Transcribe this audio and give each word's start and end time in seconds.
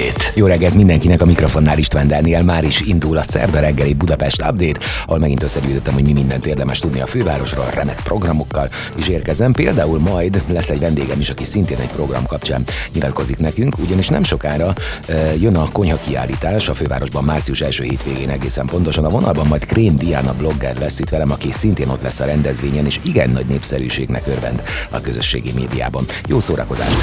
Update. 0.00 0.30
Jó 0.34 0.46
reggelt 0.46 0.74
mindenkinek 0.74 1.20
a 1.20 1.24
mikrofonnál 1.24 1.78
István 1.78 2.06
Dániel. 2.06 2.42
Már 2.42 2.64
is 2.64 2.80
indul 2.80 3.16
a 3.16 3.22
szerda 3.22 3.60
reggeli 3.60 3.94
Budapest 3.94 4.42
Update, 4.42 4.80
ahol 5.06 5.18
megint 5.18 5.42
összegyűjtöttem, 5.42 5.94
hogy 5.94 6.02
mi 6.02 6.12
mindent 6.12 6.46
érdemes 6.46 6.78
tudni 6.78 7.00
a 7.00 7.06
fővárosról, 7.06 7.66
remek 7.74 8.00
programokkal 8.02 8.68
is 8.96 9.08
érkezem. 9.08 9.52
Például 9.52 9.98
majd 9.98 10.42
lesz 10.46 10.70
egy 10.70 10.78
vendégem 10.78 11.20
is, 11.20 11.30
aki 11.30 11.44
szintén 11.44 11.78
egy 11.80 11.88
program 11.88 12.26
kapcsán 12.26 12.64
nyilatkozik 12.92 13.38
nekünk, 13.38 13.78
ugyanis 13.78 14.08
nem 14.08 14.22
sokára 14.22 14.74
e, 15.06 15.34
jön 15.36 15.56
a 15.56 15.64
konyha 15.72 15.98
kiállítás 16.06 16.68
a 16.68 16.74
fővárosban 16.74 17.24
március 17.24 17.60
első 17.60 17.82
hétvégén 17.82 18.30
egészen 18.30 18.66
pontosan. 18.66 19.04
A 19.04 19.08
vonalban 19.08 19.46
majd 19.46 19.66
Krém 19.66 19.96
Diana 19.96 20.34
blogger 20.34 20.78
lesz 20.78 20.98
itt 20.98 21.08
velem, 21.08 21.30
aki 21.30 21.52
szintén 21.52 21.88
ott 21.88 22.02
lesz 22.02 22.20
a 22.20 22.24
rendezvényen, 22.24 22.86
és 22.86 22.98
igen 23.02 23.30
nagy 23.30 23.46
népszerűségnek 23.46 24.26
örvend 24.26 24.62
a 24.90 25.00
közösségi 25.00 25.52
médiában. 25.52 26.04
Jó 26.28 26.40
szórakozást! 26.40 26.96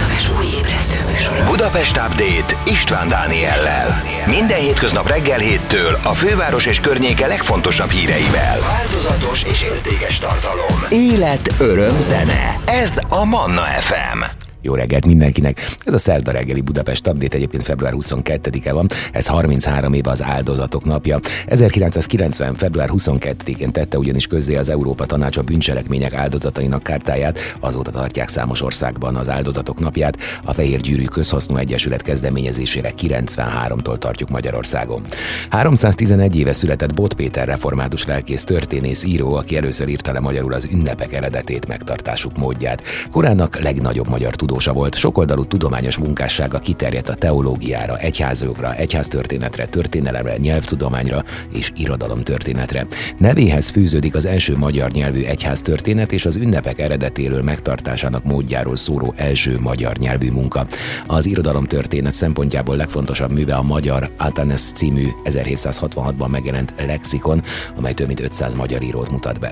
Budapest 1.50 1.98
Update 1.98 2.58
István 2.66 2.87
Dániellel. 2.88 4.02
Minden 4.28 4.58
hétköznap 4.58 5.08
reggel 5.08 5.40
héttől 5.40 6.00
a 6.04 6.14
főváros 6.14 6.66
és 6.66 6.80
környéke 6.80 7.28
legfontosabb 7.28 7.90
híreivel. 7.90 8.60
Változatos 8.60 9.44
és 9.44 9.62
értékes 9.62 10.20
tartalom. 10.20 10.78
Élet, 10.90 11.54
öröm, 11.60 12.00
zene. 12.00 12.60
Ez 12.66 13.00
a 13.10 13.26
Manna 13.26 13.62
FM. 13.62 14.37
Jó 14.62 14.74
reggelt 14.74 15.06
mindenkinek! 15.06 15.60
Ez 15.86 15.94
a 15.94 15.98
szerda 15.98 16.32
reggeli 16.32 16.62
Budapest 16.62 17.08
Update 17.08 17.36
egyébként 17.36 17.64
február 17.64 17.94
22-e 17.96 18.74
van, 18.74 18.88
ez 19.12 19.28
33 19.28 19.94
éve 19.94 20.10
az 20.10 20.24
áldozatok 20.24 20.86
napja. 20.86 21.20
1990. 21.46 22.56
február 22.56 22.90
22-én 22.94 23.72
tette 23.72 23.98
ugyanis 23.98 24.28
közzé 24.28 24.56
az 24.56 24.70
Európa 24.70 25.06
Tanács 25.06 25.38
a 25.38 25.42
bűncselekmények 25.42 26.14
áldozatainak 26.14 26.84
kártáját, 26.84 27.40
azóta 27.60 27.92
tartják 27.92 28.30
számos 28.30 28.62
országban 28.62 29.16
az 29.16 29.30
áldozatok 29.30 29.80
napját, 29.80 30.18
a 30.44 30.54
Fehér 30.54 30.80
Gyűrű 30.80 31.06
Közhasznú 31.06 31.56
Egyesület 31.58 32.02
kezdeményezésére 32.02 32.94
93-tól 33.02 33.98
tartjuk 33.98 34.30
Magyarországon. 34.30 35.02
311 35.50 36.38
éve 36.38 36.54
született 36.54 36.94
Bot 36.94 37.14
Péter 37.14 37.48
református 37.48 38.06
lelkész 38.06 38.44
történész 38.44 39.04
író, 39.04 39.34
aki 39.34 39.58
először 39.58 39.88
írta 39.88 40.12
le 40.12 40.20
magyarul 40.20 40.54
az 40.54 40.68
ünnepek 40.72 41.14
eredetét, 41.14 41.68
megtartásuk 41.68 42.38
módját. 42.38 42.82
Korának 43.12 43.60
legnagyobb 43.60 44.08
magyar 44.08 44.36
tudósa 44.48 44.74
volt, 44.74 44.96
sokoldalú 44.96 45.46
tudományos 45.46 45.98
munkássága 45.98 46.60
kiterjedt 46.60 47.10
a 47.10 47.16
teológiára, 47.16 47.98
egyházjogra, 47.98 48.76
egyháztörténetre, 48.76 49.66
történelemre, 49.66 50.38
nyelvtudományra 50.38 51.24
és 51.54 51.72
irodalomtörténetre. 51.76 52.86
Nevéhez 53.18 53.70
fűződik 53.70 54.16
az 54.16 54.26
első 54.26 54.58
magyar 54.58 54.92
nyelvű 54.92 55.24
egyháztörténet 55.24 56.12
és 56.12 56.26
az 56.26 56.36
ünnepek 56.36 56.80
eredetéről 56.80 57.42
megtartásának 57.42 58.24
módjáról 58.24 58.76
szóró 58.76 59.14
első 59.18 59.60
magyar 59.60 59.98
nyelvű 59.98 60.32
munka. 60.32 60.68
Az 61.08 61.26
irodalomtörténet 61.26 62.14
szempontjából 62.14 62.76
legfontosabb 62.76 63.32
műve 63.32 63.56
a 63.56 63.64
Magyar 63.64 64.10
Atanes 64.18 64.62
című 64.62 65.08
1766-ban 65.24 66.30
megjelent 66.30 66.74
lexikon, 66.86 67.42
amely 67.78 67.94
több 67.94 68.08
mint 68.08 68.20
500 68.20 68.56
magyar 68.56 68.82
írót 68.82 69.12
mutat 69.12 69.40
be. 69.40 69.52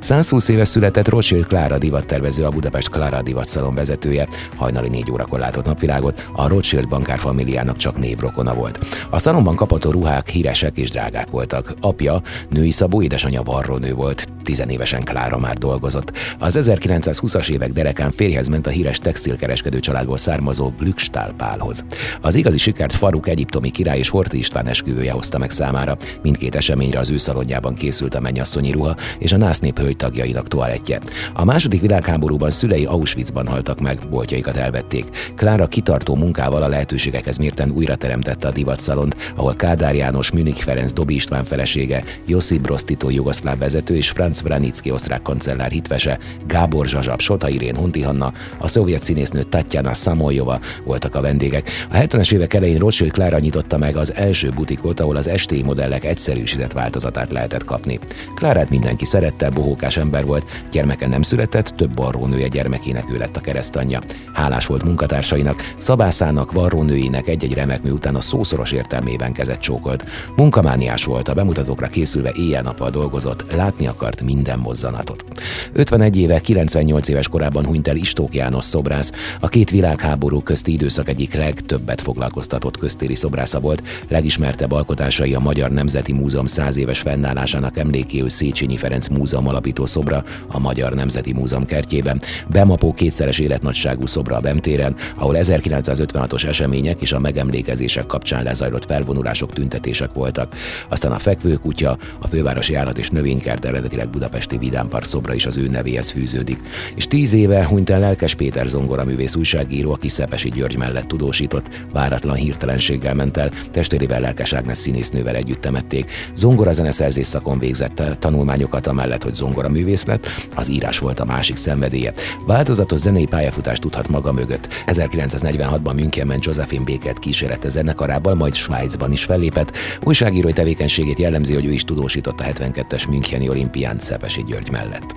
120 0.00 0.48
éve 0.48 0.64
született 0.64 1.08
Rothschild 1.08 1.46
Klára 1.46 1.78
divattervező, 1.78 2.44
a 2.44 2.50
Budapest 2.50 2.88
Klára 2.88 3.22
divatszalon 3.22 3.74
vezetője, 3.74 4.28
hajnali 4.56 4.88
négy 4.88 5.10
órakor 5.10 5.38
látott 5.38 5.64
napvilágot, 5.64 6.28
a 6.32 6.48
Rothschild 6.48 6.88
bankárfamiliának 6.88 7.76
csak 7.76 7.98
névrokona 7.98 8.54
volt. 8.54 8.78
A 9.10 9.18
szalomban 9.18 9.54
kapható 9.54 9.90
ruhák 9.90 10.28
híresek 10.28 10.76
és 10.76 10.90
drágák 10.90 11.30
voltak. 11.30 11.74
Apja, 11.80 12.22
női 12.50 12.70
szabó, 12.70 13.02
édesanyja 13.02 13.42
varrónő 13.42 13.94
volt, 13.94 14.28
tizenévesen 14.42 15.02
Klára 15.04 15.38
már 15.38 15.58
dolgozott. 15.58 16.12
Az 16.38 16.58
1920-as 16.60 17.48
évek 17.48 17.72
derekán 17.72 18.10
férjhez 18.10 18.48
ment 18.48 18.66
a 18.66 18.70
híres 18.70 18.98
textilkereskedő 18.98 19.80
családból 19.80 20.16
származó 20.16 20.72
Glückstál 20.78 21.32
Pálhoz. 21.36 21.84
Az 22.20 22.34
igazi 22.34 22.58
sikert 22.58 22.94
Faruk 22.94 23.28
egyiptomi 23.28 23.70
király 23.70 23.98
és 23.98 24.08
Horti 24.08 24.38
István 24.38 24.66
esküvője 24.66 25.12
hozta 25.12 25.38
meg 25.38 25.50
számára. 25.50 25.96
Mindkét 26.22 26.54
eseményre 26.54 26.98
az 26.98 27.10
ő 27.10 27.16
szalonjában 27.16 27.74
készült 27.74 28.14
a 28.14 28.20
mennyasszonyi 28.20 28.70
ruha 28.70 28.96
és 29.18 29.32
a 29.32 29.36
násznép 29.36 29.78
hölgy 29.84 29.96
tagjainak 29.96 30.48
toalettje. 30.48 31.00
A 31.32 31.44
második 31.44 31.80
világháborúban 31.80 32.50
szülei 32.50 32.84
Auschwitzban 32.84 33.46
haltak 33.46 33.80
meg, 33.80 33.98
boltjaikat 34.10 34.56
elvették. 34.56 35.04
Klára 35.36 35.66
kitartó 35.66 36.14
munkával 36.14 36.62
a 36.62 36.68
lehetőségekhez 36.68 37.38
mérten 37.38 37.70
újra 37.70 37.96
teremtette 37.96 38.48
a 38.48 38.52
divatszalont, 38.52 39.16
ahol 39.36 39.54
Kádár 39.54 39.94
János, 39.94 40.30
Münich 40.30 40.62
Ferenc 40.62 40.92
Dobi 40.92 41.14
István 41.14 41.44
felesége, 41.44 42.04
Josip 42.26 42.60
Broz 42.60 42.84
Tito 42.84 43.10
jugoszláv 43.10 43.58
vezető 43.58 43.96
és 43.96 44.10
Franz 44.10 44.42
Vranicki 44.42 44.90
osztrák 44.90 45.22
kancellár 45.22 45.70
hitvese, 45.70 46.18
Gábor 46.46 46.86
Zsazsab, 46.86 47.20
Sota 47.20 47.48
Irén, 47.48 47.76
Honti 47.76 48.02
Hanna, 48.02 48.32
a 48.58 48.68
szovjet 48.68 49.02
színésznő 49.02 49.42
Tatjana 49.42 49.94
Samoljova 49.94 50.60
voltak 50.84 51.14
a 51.14 51.20
vendégek. 51.20 51.70
A 51.90 51.96
70-es 51.96 52.32
évek 52.32 52.54
elején 52.54 52.78
Rothschild 52.78 53.12
Klára 53.12 53.38
nyitotta 53.38 53.78
meg 53.78 53.96
az 53.96 54.14
első 54.14 54.48
butikot, 54.54 55.00
ahol 55.00 55.16
az 55.16 55.30
STI 55.36 55.62
modellek 55.62 56.04
egyszerűsített 56.04 56.72
változatát 56.72 57.32
lehetett 57.32 57.64
kapni. 57.64 57.98
Klárát 58.34 58.70
mindenki 58.70 59.04
szerette, 59.04 59.50
bohókás 59.74 59.96
ember 59.96 60.24
volt, 60.24 60.66
gyermeke 60.70 61.06
nem 61.06 61.22
született, 61.22 61.66
több 61.66 61.96
varrónője 61.96 62.48
gyermekének 62.48 63.10
ő 63.10 63.18
lett 63.18 63.36
a 63.36 63.40
keresztanyja. 63.40 64.00
Hálás 64.32 64.66
volt 64.66 64.84
munkatársainak, 64.84 65.72
szabászának, 65.76 66.52
varrónőinek 66.52 67.28
egy-egy 67.28 67.54
remek 67.54 67.82
mű 67.82 67.90
után 67.90 68.14
a 68.14 68.20
szószoros 68.20 68.72
értelmében 68.72 69.32
kezet 69.32 69.60
csókolt. 69.60 70.04
Munkamániás 70.36 71.04
volt, 71.04 71.28
a 71.28 71.34
bemutatókra 71.34 71.86
készülve 71.86 72.32
éjjel-nappal 72.36 72.90
dolgozott, 72.90 73.44
látni 73.54 73.86
akart 73.86 74.22
minden 74.22 74.58
mozzanatot. 74.58 75.24
51 75.72 76.16
éve, 76.16 76.40
98 76.40 77.08
éves 77.08 77.28
korában 77.28 77.66
hunyt 77.66 77.88
el 77.88 77.96
Istók 77.96 78.34
János 78.34 78.64
szobrász, 78.64 79.12
a 79.40 79.48
két 79.48 79.70
világháború 79.70 80.42
közti 80.42 80.72
időszak 80.72 81.08
egyik 81.08 81.34
legtöbbet 81.34 82.00
foglalkoztatott 82.00 82.78
köztéri 82.78 83.14
szobrásza 83.14 83.60
volt, 83.60 83.82
legismertebb 84.08 84.72
alkotásai 84.72 85.34
a 85.34 85.40
Magyar 85.40 85.70
Nemzeti 85.70 86.12
Múzeum 86.12 86.46
100 86.46 86.76
éves 86.76 86.98
fennállásának 86.98 87.78
emlékéül 87.78 88.28
Széchenyi 88.28 88.76
Ferenc 88.76 89.08
Múzeum 89.08 89.46
alapító 89.64 89.86
szobra 89.86 90.24
a 90.48 90.58
Magyar 90.58 90.94
Nemzeti 90.94 91.32
Múzeum 91.32 91.64
kertjében, 91.64 92.20
Bemapó 92.48 92.92
kétszeres 92.92 93.38
életnagyságú 93.38 94.06
szobra 94.06 94.36
a 94.36 94.40
Bemtéren, 94.40 94.96
ahol 95.16 95.36
1956-os 95.38 96.44
események 96.44 97.00
és 97.00 97.12
a 97.12 97.18
megemlékezések 97.18 98.06
kapcsán 98.06 98.42
lezajlott 98.42 98.84
felvonulások, 98.84 99.52
tüntetések 99.52 100.12
voltak. 100.12 100.54
Aztán 100.88 101.12
a 101.12 101.18
Fekvőkutya, 101.18 101.98
a 102.20 102.26
Fővárosi 102.26 102.74
Állat 102.74 102.98
és 102.98 103.08
Növénykert 103.08 103.64
eredetileg 103.64 104.08
budapesti 104.08 104.58
Vidámpark 104.58 105.04
szobra 105.04 105.34
is 105.34 105.46
az 105.46 105.56
ő 105.56 105.68
nevéhez 105.68 106.10
fűződik. 106.10 106.58
És 106.94 107.06
tíz 107.06 107.32
éve 107.32 107.66
hunyt 107.66 107.90
el 107.90 107.98
Lelkes 107.98 108.34
Péter 108.34 108.66
zongoraművész 108.66 109.34
újságíró, 109.34 109.92
aki 109.92 110.08
Szepesi 110.08 110.48
György 110.48 110.76
mellett 110.76 111.06
tudósított, 111.06 111.68
váratlan 111.92 112.36
hirtelenséggel 112.36 113.14
ment 113.14 113.36
el, 113.36 113.50
testvérével 113.70 114.20
Lelkes 114.20 114.52
Ágnes 114.52 114.76
színésznővel 114.76 115.34
együtt 115.34 115.60
temették. 115.60 116.10
Zongora 116.34 116.72
zeneszerzés 116.72 117.26
szakon 117.26 117.58
végzett 117.58 118.02
tanulmányokat, 118.18 118.86
amellett, 118.86 119.22
hogy 119.22 119.34
zongora 119.34 119.53
művész 119.68 120.04
lett, 120.04 120.26
az 120.54 120.68
írás 120.68 120.98
volt 120.98 121.20
a 121.20 121.24
másik 121.24 121.56
szenvedélye. 121.56 122.12
Változatos 122.46 122.98
zenei 122.98 123.26
pályafutást 123.26 123.80
tudhat 123.80 124.08
maga 124.08 124.32
mögött. 124.32 124.68
1946-ban 124.86 125.94
Münchenben 125.94 126.38
Josephine 126.40 126.84
Békert 126.84 127.18
kísérette 127.18 127.68
zenekarával, 127.68 128.34
majd 128.34 128.54
Svájcban 128.54 129.12
is 129.12 129.24
fellépett. 129.24 129.76
Újságírói 130.02 130.52
tevékenységét 130.52 131.18
jellemzi, 131.18 131.54
hogy 131.54 131.66
ő 131.66 131.72
is 131.72 131.84
tudósított 131.84 132.40
a 132.40 132.44
72-es 132.44 133.08
Müncheni 133.08 133.48
olimpián 133.48 133.98
Szepesi 133.98 134.44
György 134.44 134.70
mellett. 134.70 135.16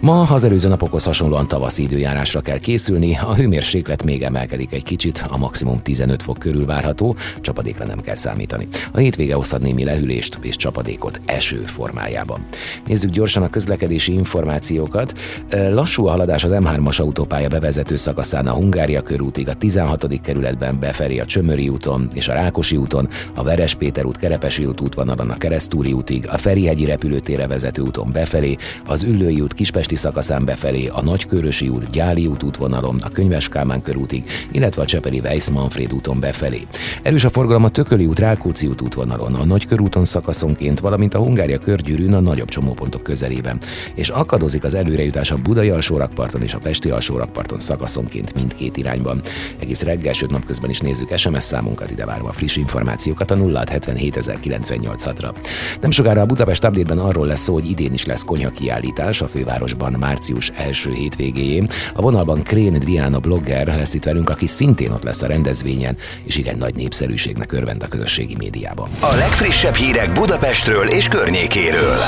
Ma 0.00 0.22
az 0.22 0.44
előző 0.44 0.68
napokhoz 0.68 1.04
hasonlóan 1.04 1.48
tavaszi 1.48 1.82
időjárásra 1.82 2.40
kell 2.40 2.58
készülni, 2.58 3.16
a 3.16 3.34
hőmérséklet 3.34 4.04
még 4.04 4.22
emelkedik 4.22 4.72
egy 4.72 4.82
kicsit, 4.82 5.24
a 5.28 5.36
maximum 5.36 5.82
15 5.82 6.22
fok 6.22 6.38
körül 6.38 6.66
várható, 6.66 7.16
csapadékra 7.40 7.84
nem 7.84 8.00
kell 8.00 8.14
számítani. 8.14 8.68
A 8.92 8.98
hétvége 8.98 9.34
hozhat 9.34 9.60
némi 9.60 9.84
lehűlést 9.84 10.38
és 10.42 10.56
csapadékot 10.56 11.20
eső 11.24 11.56
formájában. 11.56 12.46
Nézzük 12.86 13.10
gyorsan 13.10 13.42
a 13.42 13.50
közlekedési 13.50 14.12
információkat. 14.12 15.18
Lassú 15.50 16.06
a 16.06 16.10
haladás 16.10 16.44
az 16.44 16.50
M3-as 16.54 17.00
autópálya 17.00 17.48
bevezető 17.48 17.96
szakaszán 17.96 18.46
a 18.46 18.52
Hungária 18.52 19.02
körútig, 19.02 19.48
a 19.48 19.54
16. 19.54 20.20
kerületben 20.20 20.78
befelé 20.78 21.18
a 21.18 21.26
Csömöri 21.26 21.68
úton 21.68 22.10
és 22.14 22.28
a 22.28 22.32
Rákosi 22.32 22.76
úton, 22.76 23.08
a 23.34 23.42
Veres 23.42 23.74
Péter 23.74 24.04
út, 24.04 24.18
Kerepesi 24.18 24.64
út 24.64 24.80
útvonalon 24.80 25.30
a 25.30 25.36
Keresztúri 25.36 25.92
útig, 25.92 26.28
a 26.28 26.38
Ferihegyi 26.38 26.84
repülőtérre 26.84 27.46
vezető 27.46 27.82
úton 27.82 28.12
befelé, 28.12 28.56
az 28.86 29.02
Üllői 29.02 29.40
út 29.40 29.52
Kispest 29.52 29.86
Pesti 29.88 30.06
szakaszán 30.06 30.44
befelé, 30.44 30.86
a 30.86 31.02
Nagykörösi 31.02 31.68
út, 31.68 31.90
Gyáli 31.90 32.26
út 32.26 32.42
útvonalon, 32.42 33.00
a 33.02 33.08
Könyves 33.08 33.48
Kálmán 33.48 33.82
körútig, 33.82 34.24
illetve 34.50 34.82
a 34.82 34.84
Csepeli 34.84 35.18
Weiss 35.18 35.48
Manfred 35.48 35.92
úton 35.92 36.20
befelé. 36.20 36.66
Erős 37.02 37.24
a 37.24 37.30
forgalom 37.30 37.64
a 37.64 37.68
Tököli 37.68 38.06
út, 38.06 38.18
Rákóczi 38.18 38.66
út 38.66 38.80
útvonalon, 38.80 39.34
a 39.34 39.44
Nagykörúton 39.44 40.04
szakaszonként, 40.04 40.80
valamint 40.80 41.14
a 41.14 41.18
Hungária 41.18 41.58
körgyűrűn 41.58 42.14
a 42.14 42.20
nagyobb 42.20 42.48
csomópontok 42.48 43.02
közelében. 43.02 43.58
És 43.94 44.08
akadozik 44.08 44.64
az 44.64 44.74
előrejutás 44.74 45.30
a 45.30 45.36
Budai 45.36 45.70
alsórakparton 45.70 46.42
és 46.42 46.54
a 46.54 46.58
Pesti 46.58 46.90
alsórakparton 46.90 47.60
szakaszonként 47.60 48.34
mindkét 48.34 48.76
irányban. 48.76 49.20
Egész 49.58 49.82
reggel, 49.82 50.12
sőt 50.12 50.30
napközben 50.30 50.70
is 50.70 50.80
nézzük 50.80 51.16
SMS 51.16 51.42
számunkat, 51.42 51.90
ide 51.90 52.04
várom 52.04 52.26
a 52.26 52.32
friss 52.32 52.56
információkat 52.56 53.30
a 53.30 53.36
0677 53.36 55.20
ra 55.20 55.32
Nem 55.80 55.90
sokára 55.90 56.20
a 56.20 56.26
Budapest 56.26 56.64
update 56.64 57.00
arról 57.00 57.26
lesz 57.26 57.40
szó, 57.40 57.52
hogy 57.52 57.70
idén 57.70 57.92
is 57.92 58.04
lesz 58.04 58.24
konyha 58.24 58.50
kiállítás 58.50 59.20
a 59.20 59.28
főváros 59.28 59.76
fővárosban 59.78 60.08
március 60.08 60.50
első 60.56 60.92
hétvégéjén. 60.92 61.68
A 61.94 62.00
vonalban 62.00 62.42
Krén 62.42 62.78
Diana 62.78 63.18
blogger 63.18 63.66
lesz 63.66 63.94
itt 63.94 64.04
velünk, 64.04 64.30
aki 64.30 64.46
szintén 64.46 64.90
ott 64.90 65.02
lesz 65.02 65.22
a 65.22 65.26
rendezvényen, 65.26 65.96
és 66.24 66.36
igen 66.36 66.56
nagy 66.58 66.74
népszerűségnek 66.74 67.52
örvend 67.52 67.82
a 67.82 67.86
közösségi 67.86 68.34
médiában. 68.38 68.88
A 69.00 69.14
legfrissebb 69.14 69.74
hírek 69.74 70.12
Budapestről 70.12 70.88
és 70.88 71.08
környékéről. 71.08 71.98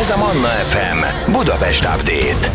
Ez 0.00 0.10
a 0.10 0.16
Manna 0.16 0.48
FM 0.48 1.30
Budapest 1.32 1.84
Update. 1.84 2.52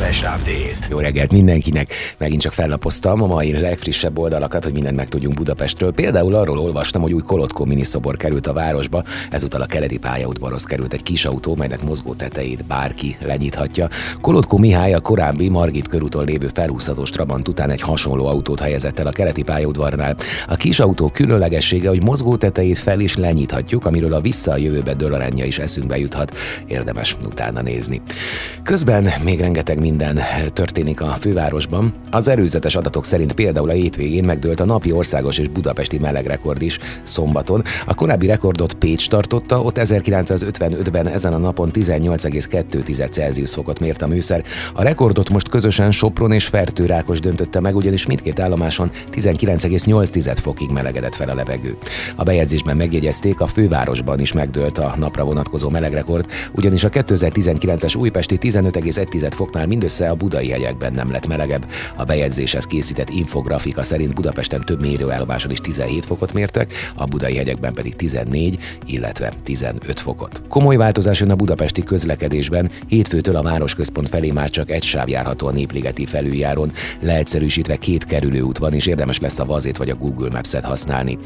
Jó 0.90 1.00
reggelt 1.00 1.32
mindenkinek! 1.32 1.94
Megint 2.18 2.42
csak 2.42 2.52
fellapoztam 2.52 3.24
a 3.24 3.28
mai 3.28 3.60
legfrissebb 3.60 4.18
oldalakat, 4.18 4.64
hogy 4.64 4.74
mindent 4.74 4.96
megtudjunk 4.96 5.36
Budapestről. 5.36 5.94
Például 5.94 6.36
arról 6.36 6.60
olvastam, 6.60 7.02
hogy 7.02 7.14
új 7.14 7.22
Kolotkó 7.22 7.66
miniszobor 7.66 8.18
került 8.18 8.48
a 8.48 8.54
városba, 8.54 9.04
ezúttal 9.30 9.62
a 9.62 9.66
keleti 9.66 9.98
pályaudvarhoz 9.98 10.64
került 10.64 10.94
egy 10.94 11.04
kis 11.04 11.26
autó, 11.26 11.56
melynek 11.56 11.82
mozgó 11.82 12.14
tetejét 12.14 12.66
bárki 12.66 13.18
lenyithatja. 13.22 13.88
Kolotkó 14.22 14.58
Mihály 14.58 14.94
a 14.94 15.00
korábbi 15.00 15.50
Margit 15.50 15.88
körúton 15.88 16.26
lévő 16.26 16.50
felhúzhatós 16.54 17.10
Trabant 17.10 17.48
után 17.48 17.70
egy 17.70 17.82
hasonló 17.82 18.26
autót 18.26 18.60
helyezett 18.60 19.00
el 19.00 19.08
a 19.08 19.12
keleti 19.12 19.44
pályaudvarnál. 19.44 20.16
A 20.48 20.56
kis 20.56 20.80
autó 20.80 21.10
különlegessége, 21.10 21.90
hogy 21.90 22.04
mozgó 22.04 22.36
tetejét 22.36 22.78
fel 22.78 23.00
is 23.00 23.16
lenyithatjuk, 23.16 23.86
amiről 23.86 24.14
a 24.14 24.22
vissza 24.22 24.52
a 24.52 24.58
jövőbe 24.58 24.94
dölaránja 24.94 25.46
is 25.46 25.60
eszünkbe 25.60 25.98
juthat. 25.98 26.38
Érdemes 26.68 27.18
utána 27.26 27.62
nézni. 27.62 28.02
Közben 28.64 29.10
még 29.24 29.40
rengeteg 29.40 29.80
minden 29.80 30.20
történik 30.54 31.02
a 31.02 31.16
fővárosban. 31.20 31.94
Az 32.12 32.28
előzetes 32.28 32.76
adatok 32.76 33.06
szerint 33.06 33.34
például 33.34 33.70
a 33.70 33.74
hétvégén 33.74 34.24
megdőlt 34.24 34.60
a 34.60 34.66
napi 34.66 34.92
országos 34.92 35.38
és 35.38 35.48
budapesti 35.48 35.98
melegrekord 35.98 36.62
is 36.62 36.80
szombaton. 37.02 37.64
A 37.86 37.94
korábbi 37.94 38.28
rekordot 38.28 38.74
Pécs 38.74 39.10
tartotta, 39.10 39.62
ott 39.62 39.78
1955-ben 39.80 41.08
ezen 41.08 41.34
a 41.34 41.38
napon 41.38 41.70
18,2 41.74 43.10
Celsius 43.12 43.54
fokot 43.54 43.80
mért 43.80 44.02
a 44.02 44.08
műszer. 44.10 44.44
A 44.74 44.84
rekordot 44.84 45.30
most 45.30 45.50
közösen 45.50 45.92
Sopron 45.92 46.32
és 46.32 46.46
Fertőrákos 46.46 47.20
döntötte 47.20 47.60
meg, 47.60 47.76
ugyanis 47.76 48.06
mindkét 48.06 48.40
állomáson 48.40 48.92
19,8 49.14 50.38
fokig 50.42 50.70
melegedett 50.70 51.16
fel 51.16 51.30
a 51.30 51.36
levegő. 51.36 51.78
A 52.16 52.24
bejegyzésben 52.24 52.78
megjegyezték, 52.78 53.40
a 53.40 53.48
fővárosban 53.48 54.20
is 54.20 54.34
megdőlt 54.34 54.78
a 54.78 54.94
napra 54.98 55.24
vonatkozó 55.24 55.70
melegrekord, 55.70 56.26
ugyanis 56.52 56.84
a 56.84 56.90
2019-es 56.90 57.98
újpesti 57.98 58.38
15,1 58.42 59.32
foknál 59.36 59.68
mindössze 59.68 60.10
a 60.10 60.16
budai 60.16 60.50
hegyekben 60.50 60.94
nem 60.94 61.12
lett 61.12 61.28
melegebb. 61.28 61.66
A 61.96 62.04
bejegyzéshez 62.04 62.66
készített 62.66 63.10
infografika 63.10 63.84
szerint 63.84 64.14
Budapesten 64.14 64.66
több 64.66 64.82
mérőállomáson 64.82 65.52
is 65.52 65.62
17 65.62 66.06
fokot 66.06 66.34
mértek, 66.34 66.74
a 66.96 67.06
budai 67.06 67.36
hegyekben 67.36 67.74
pedig 67.74 67.96
14, 67.96 68.58
illetve 68.86 69.34
15 69.44 70.00
fokot. 70.00 70.42
Komoly 70.48 70.76
változás 70.76 71.20
jön 71.20 71.32
a 71.32 71.36
budapesti 71.36 71.84
közlekedésben, 71.84 72.70
hétfőtől 72.88 73.36
a 73.36 73.42
városközpont 73.42 73.99
felé 74.06 74.32
már 74.32 74.50
csak 74.50 74.72
egy 74.72 74.84
sáv 74.84 75.10
járható 75.10 75.48
a 75.48 75.52
Népligeti 75.52 76.06
felüljáron, 76.06 76.72
leegyszerűsítve 77.02 77.76
két 77.76 78.06
kerülőút 78.06 78.58
van, 78.58 78.74
és 78.74 78.86
érdemes 78.86 79.20
lesz 79.20 79.40
a 79.40 79.46
vazét 79.46 79.78
vagy 79.78 79.90
a 79.90 79.96
Google 79.96 80.30
Maps-et 80.32 80.64
használni. 80.64 81.18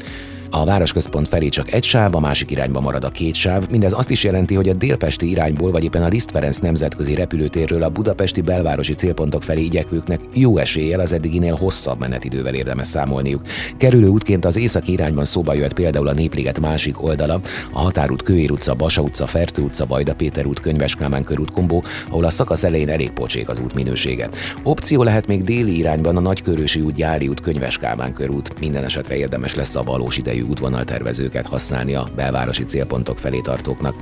A 0.56 0.64
városközpont 0.64 1.28
felé 1.28 1.48
csak 1.48 1.72
egy 1.72 1.84
sáv, 1.84 2.14
a 2.14 2.20
másik 2.20 2.50
irányba 2.50 2.80
marad 2.80 3.04
a 3.04 3.08
két 3.08 3.34
sáv. 3.34 3.68
Mindez 3.70 3.92
azt 3.92 4.10
is 4.10 4.24
jelenti, 4.24 4.54
hogy 4.54 4.68
a 4.68 4.72
délpesti 4.72 5.30
irányból, 5.30 5.70
vagy 5.70 5.84
éppen 5.84 6.02
a 6.02 6.08
Liszt 6.08 6.30
Ferenc 6.30 6.58
nemzetközi 6.58 7.14
repülőtérről 7.14 7.82
a 7.82 7.88
budapesti 7.88 8.40
belvárosi 8.40 8.94
célpontok 8.94 9.42
felé 9.42 9.62
igyekvőknek 9.62 10.20
jó 10.34 10.56
eséllyel 10.56 11.00
az 11.00 11.12
eddiginél 11.12 11.54
hosszabb 11.54 11.98
menetidővel 11.98 12.54
érdemes 12.54 12.86
számolniuk. 12.86 13.42
Kerülő 13.76 14.06
útként 14.06 14.44
az 14.44 14.56
északi 14.56 14.92
irányban 14.92 15.24
szóba 15.24 15.54
jöhet 15.54 15.72
például 15.72 16.08
a 16.08 16.12
Népliget 16.12 16.60
másik 16.60 17.02
oldala, 17.02 17.40
a 17.72 17.78
Határút, 17.80 18.22
Kőér 18.22 18.50
utca, 18.50 18.74
Basa 18.74 19.02
utca, 19.02 19.26
Fertő 19.26 19.62
utca, 19.62 19.86
Vajda 19.86 20.14
Péter 20.14 20.46
út, 20.46 20.60
Könyves 20.60 20.94
Kálmán 20.94 21.24
körút 21.24 21.50
kombó, 21.50 21.84
ahol 22.08 22.24
a 22.24 22.30
szakasz 22.30 22.64
elején 22.64 22.88
elég 22.88 23.10
pocsék 23.10 23.48
az 23.48 23.58
út 23.58 23.74
minősége. 23.74 24.28
Opció 24.62 25.02
lehet 25.02 25.26
még 25.26 25.44
déli 25.44 25.76
irányban 25.76 26.16
a 26.16 26.20
Nagykörösi 26.20 26.80
út, 26.80 26.94
Gyáli 26.94 27.28
út, 27.28 27.40
Könyves 27.40 27.78
Kálmán 27.78 28.12
körút. 28.12 28.60
Minden 28.60 28.84
esetre 28.84 29.16
érdemes 29.16 29.54
lesz 29.54 29.76
a 29.76 29.82
valós 29.82 30.16
idejű 30.16 30.42
útvonaltervezőket 30.44 31.46
használni 31.46 31.94
a 31.94 32.08
belvárosi 32.16 32.64
célpontok 32.64 33.18
felé 33.18 33.40
tartóknak. 33.40 33.94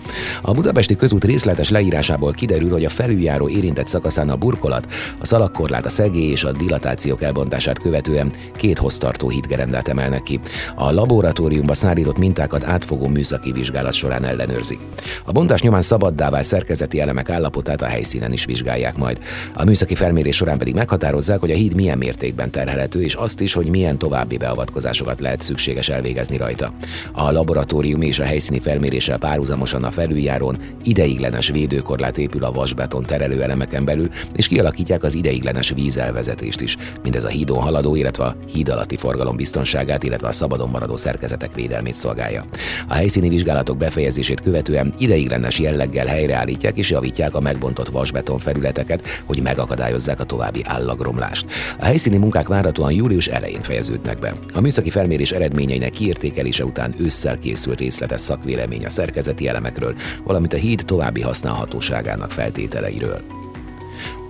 A 0.43 0.53
budapesti 0.53 0.97
közút 0.97 1.25
részletes 1.25 1.71
leírásából 1.71 2.33
kiderül, 2.33 2.71
hogy 2.71 2.85
a 2.85 2.89
felüljáró 2.89 3.49
érintett 3.49 3.89
szakaszán 3.89 4.31
a 4.31 4.37
burkolat, 4.37 4.87
a 5.19 5.27
szalagkorlát, 5.27 5.87
a 5.87 5.91
szegély 5.91 6.31
és 6.31 6.45
a 6.45 6.53
dilatációk 6.53 7.23
elbontását 7.23 7.79
követően 7.79 8.33
két 8.57 8.79
hoztartó 8.79 9.29
hídgerendát 9.29 9.89
emelnek 9.89 10.23
ki. 10.23 10.41
A 10.75 10.91
laboratóriumba 10.91 11.75
szállított 11.75 12.19
mintákat 12.19 12.65
átfogó 12.65 13.07
műszaki 13.07 13.53
vizsgálat 13.53 13.93
során 13.93 14.25
ellenőrzik. 14.25 14.79
A 15.25 15.33
bontás 15.33 15.63
nyomán 15.63 15.83
szabaddá 15.83 16.31
vált 16.31 16.45
szerkezeti 16.45 17.01
elemek 17.01 17.31
állapotát 17.31 17.83
a 17.83 17.87
helyszínen 17.87 18.33
is 18.33 18.45
vizsgálják 18.45 18.97
majd. 18.97 19.19
A 19.55 19.65
műszaki 19.65 19.95
felmérés 19.95 20.37
során 20.37 20.59
pedig 20.59 20.75
meghatározzák, 20.75 21.41
hogy 21.41 21.51
a 21.51 21.55
híd 21.55 21.75
milyen 21.75 21.99
mértékben 21.99 22.51
terhelhető, 22.51 23.03
és 23.03 23.15
azt 23.15 23.41
is, 23.41 23.53
hogy 23.53 23.67
milyen 23.67 23.99
további 23.99 24.37
beavatkozásokat 24.37 25.21
lehet 25.21 25.41
szükséges 25.41 25.89
elvégezni 25.89 26.32
dolgozni 26.33 26.37
rajta. 26.37 26.73
A 27.13 27.31
laboratórium 27.31 28.03
és 28.03 28.19
a 28.19 28.25
helyszíni 28.25 28.59
felméréssel 28.59 29.19
párhuzamosan 29.19 29.85
a 29.85 29.91
felüljárón 29.91 30.59
ideiglenes 30.85 31.49
védőkorlát 31.49 32.19
épül 32.19 32.45
a 32.45 32.53
vasbeton 32.53 33.03
terelőelemeken 33.03 33.85
belül, 33.85 34.09
és 34.33 34.49
kialakítják 34.49 35.03
az 35.03 35.15
ideiglenes 35.15 35.71
vízelvezetést 35.71 36.61
is. 36.61 36.77
Mindez 37.03 37.25
a 37.25 37.29
hídon 37.29 37.63
haladó, 37.63 37.95
illetve 37.95 38.25
a 38.25 38.37
híd 38.53 38.69
alatti 38.69 38.97
forgalom 38.97 39.37
biztonságát, 39.37 40.03
illetve 40.03 40.29
a 40.29 40.33
szabadon 40.33 40.71
maradó 40.71 40.97
szerkezetek 40.97 41.55
védelmét 41.55 41.95
szolgálja. 41.95 42.45
A 42.89 42.95
helyszíni 42.95 43.29
vizsgálatok 43.29 43.77
befejezését 43.77 44.41
követően 44.41 44.95
ideiglenes 44.99 45.59
jelleggel 45.59 46.07
helyreállítják 46.07 46.77
és 46.77 46.91
javítják 46.91 47.35
a 47.35 47.41
megbontott 47.41 47.89
vasbeton 47.89 48.39
felületeket, 48.39 49.23
hogy 49.25 49.43
megakadályozzák 49.43 50.21
a 50.21 50.25
további 50.25 50.63
állagromlást. 50.65 51.47
A 51.79 51.85
helyszíni 51.85 52.17
munkák 52.17 52.49
várhatóan 52.49 52.93
július 52.93 53.27
elején 53.27 53.63
fejeződnek 53.63 54.19
be. 54.19 54.35
A 54.55 54.61
műszaki 54.61 54.91
felmérés 54.91 55.33
eredményeinek 55.33 55.91
kiírt 55.91 56.22
értékelése 56.23 56.65
után 56.65 56.95
ősszel 56.99 57.39
készül 57.39 57.75
részletes 57.75 58.21
szakvélemény 58.21 58.85
a 58.85 58.89
szerkezeti 58.89 59.49
elemekről, 59.49 59.95
valamint 60.25 60.53
a 60.53 60.57
híd 60.57 60.83
további 60.85 61.21
használhatóságának 61.21 62.31
feltételeiről. 62.31 63.42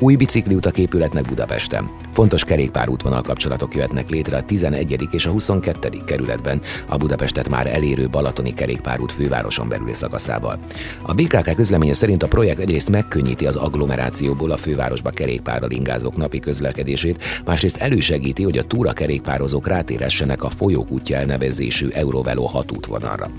Új 0.02 0.16
bicikliutak 0.16 0.78
épületnek 0.78 1.24
Budapesten. 1.24 1.90
Fontos 2.12 2.44
kerékpárútvonal 2.44 3.22
kapcsolatok 3.22 3.74
jöhetnek 3.74 4.10
létre 4.10 4.36
a 4.36 4.42
11. 4.42 5.08
és 5.10 5.26
a 5.26 5.30
22. 5.30 5.88
kerületben, 6.04 6.60
a 6.86 6.96
Budapestet 6.96 7.48
már 7.48 7.66
elérő 7.66 8.08
Balatoni 8.08 8.54
kerékpárút 8.54 9.12
fővároson 9.12 9.68
belüli 9.68 9.94
szakaszával. 9.94 10.58
A 11.02 11.14
BKK 11.14 11.54
közleménye 11.54 11.94
szerint 11.94 12.22
a 12.22 12.28
projekt 12.28 12.58
egyrészt 12.58 12.90
megkönnyíti 12.90 13.46
az 13.46 13.56
agglomerációból 13.56 14.50
a 14.50 14.56
fővárosba 14.56 15.10
kerékpárral 15.10 15.70
ingázók 15.70 16.16
napi 16.16 16.38
közlekedését, 16.38 17.24
másrészt 17.44 17.76
elősegíti, 17.76 18.42
hogy 18.42 18.58
a 18.58 18.66
túra 18.66 18.92
kerékpározók 18.92 19.66
rátérhessenek 19.66 20.42
a 20.42 20.50
folyók 20.50 20.90
útja 20.90 21.16
elnevezésű 21.16 21.88
Eurovelo 21.88 22.44
6 22.44 22.72
útvonalra. 22.72 23.30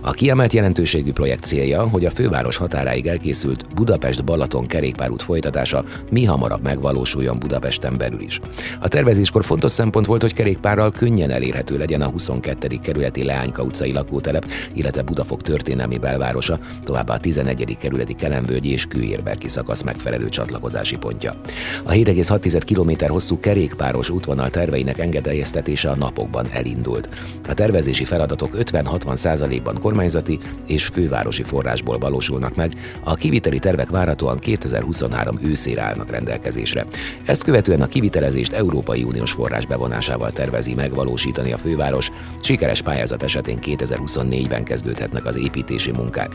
A 0.00 0.10
kiemelt 0.10 0.52
jelentőségű 0.52 1.12
projekt 1.12 1.44
célja, 1.44 1.88
hogy 1.88 2.04
a 2.04 2.10
főváros 2.10 2.56
határáig 2.56 3.06
elkészült 3.06 3.74
Budapest-Balaton 3.74 4.66
kerékpárút 4.66 5.22
folytatása 5.22 5.84
mi 6.12 6.24
hamarabb 6.24 6.62
megvalósuljon 6.62 7.38
Budapesten 7.38 7.94
belül 7.98 8.20
is. 8.20 8.40
A 8.80 8.88
tervezéskor 8.88 9.44
fontos 9.44 9.72
szempont 9.72 10.06
volt, 10.06 10.20
hogy 10.20 10.32
kerékpárral 10.32 10.90
könnyen 10.90 11.30
elérhető 11.30 11.78
legyen 11.78 12.00
a 12.00 12.08
22. 12.08 12.78
kerületi 12.82 13.24
Leányka 13.24 13.62
utcai 13.62 13.92
lakótelep, 13.92 14.50
illetve 14.72 15.02
Budafok 15.02 15.42
történelmi 15.42 15.98
belvárosa, 15.98 16.58
továbbá 16.82 17.14
a 17.14 17.18
11. 17.18 17.76
kerületi 17.80 18.14
Kelemvölgyi 18.14 18.70
és 18.70 18.86
Kőérberki 18.86 19.48
szakasz 19.48 19.82
megfelelő 19.82 20.28
csatlakozási 20.28 20.96
pontja. 20.96 21.34
A 21.82 21.92
7,6 21.92 22.62
km 22.66 23.12
hosszú 23.12 23.40
kerékpáros 23.40 24.10
útvonal 24.10 24.50
terveinek 24.50 24.98
engedélyeztetése 24.98 25.90
a 25.90 25.96
napokban 25.96 26.46
elindult. 26.50 27.08
A 27.48 27.54
tervezési 27.54 28.04
feladatok 28.04 28.56
50-60%-ban 28.58 29.76
kormányzati 29.80 30.38
és 30.66 30.86
fővárosi 30.86 31.42
forrásból 31.42 31.98
valósulnak 31.98 32.56
meg, 32.56 32.72
a 33.04 33.14
kiviteli 33.14 33.58
tervek 33.58 33.90
várhatóan 33.90 34.38
2023 34.38 35.38
őszére 35.42 35.82
állnak 35.82 36.01
rendelkezésre. 36.10 36.86
Ezt 37.24 37.44
követően 37.44 37.80
a 37.80 37.86
kivitelezést 37.86 38.52
Európai 38.52 39.02
Uniós 39.02 39.30
forrás 39.30 39.66
bevonásával 39.66 40.32
tervezi 40.32 40.74
megvalósítani 40.74 41.52
a 41.52 41.58
főváros. 41.58 42.10
Sikeres 42.40 42.82
pályázat 42.82 43.22
esetén 43.22 43.58
2024-ben 43.62 44.64
kezdődhetnek 44.64 45.24
az 45.24 45.36
építési 45.36 45.92
munkák. 45.92 46.30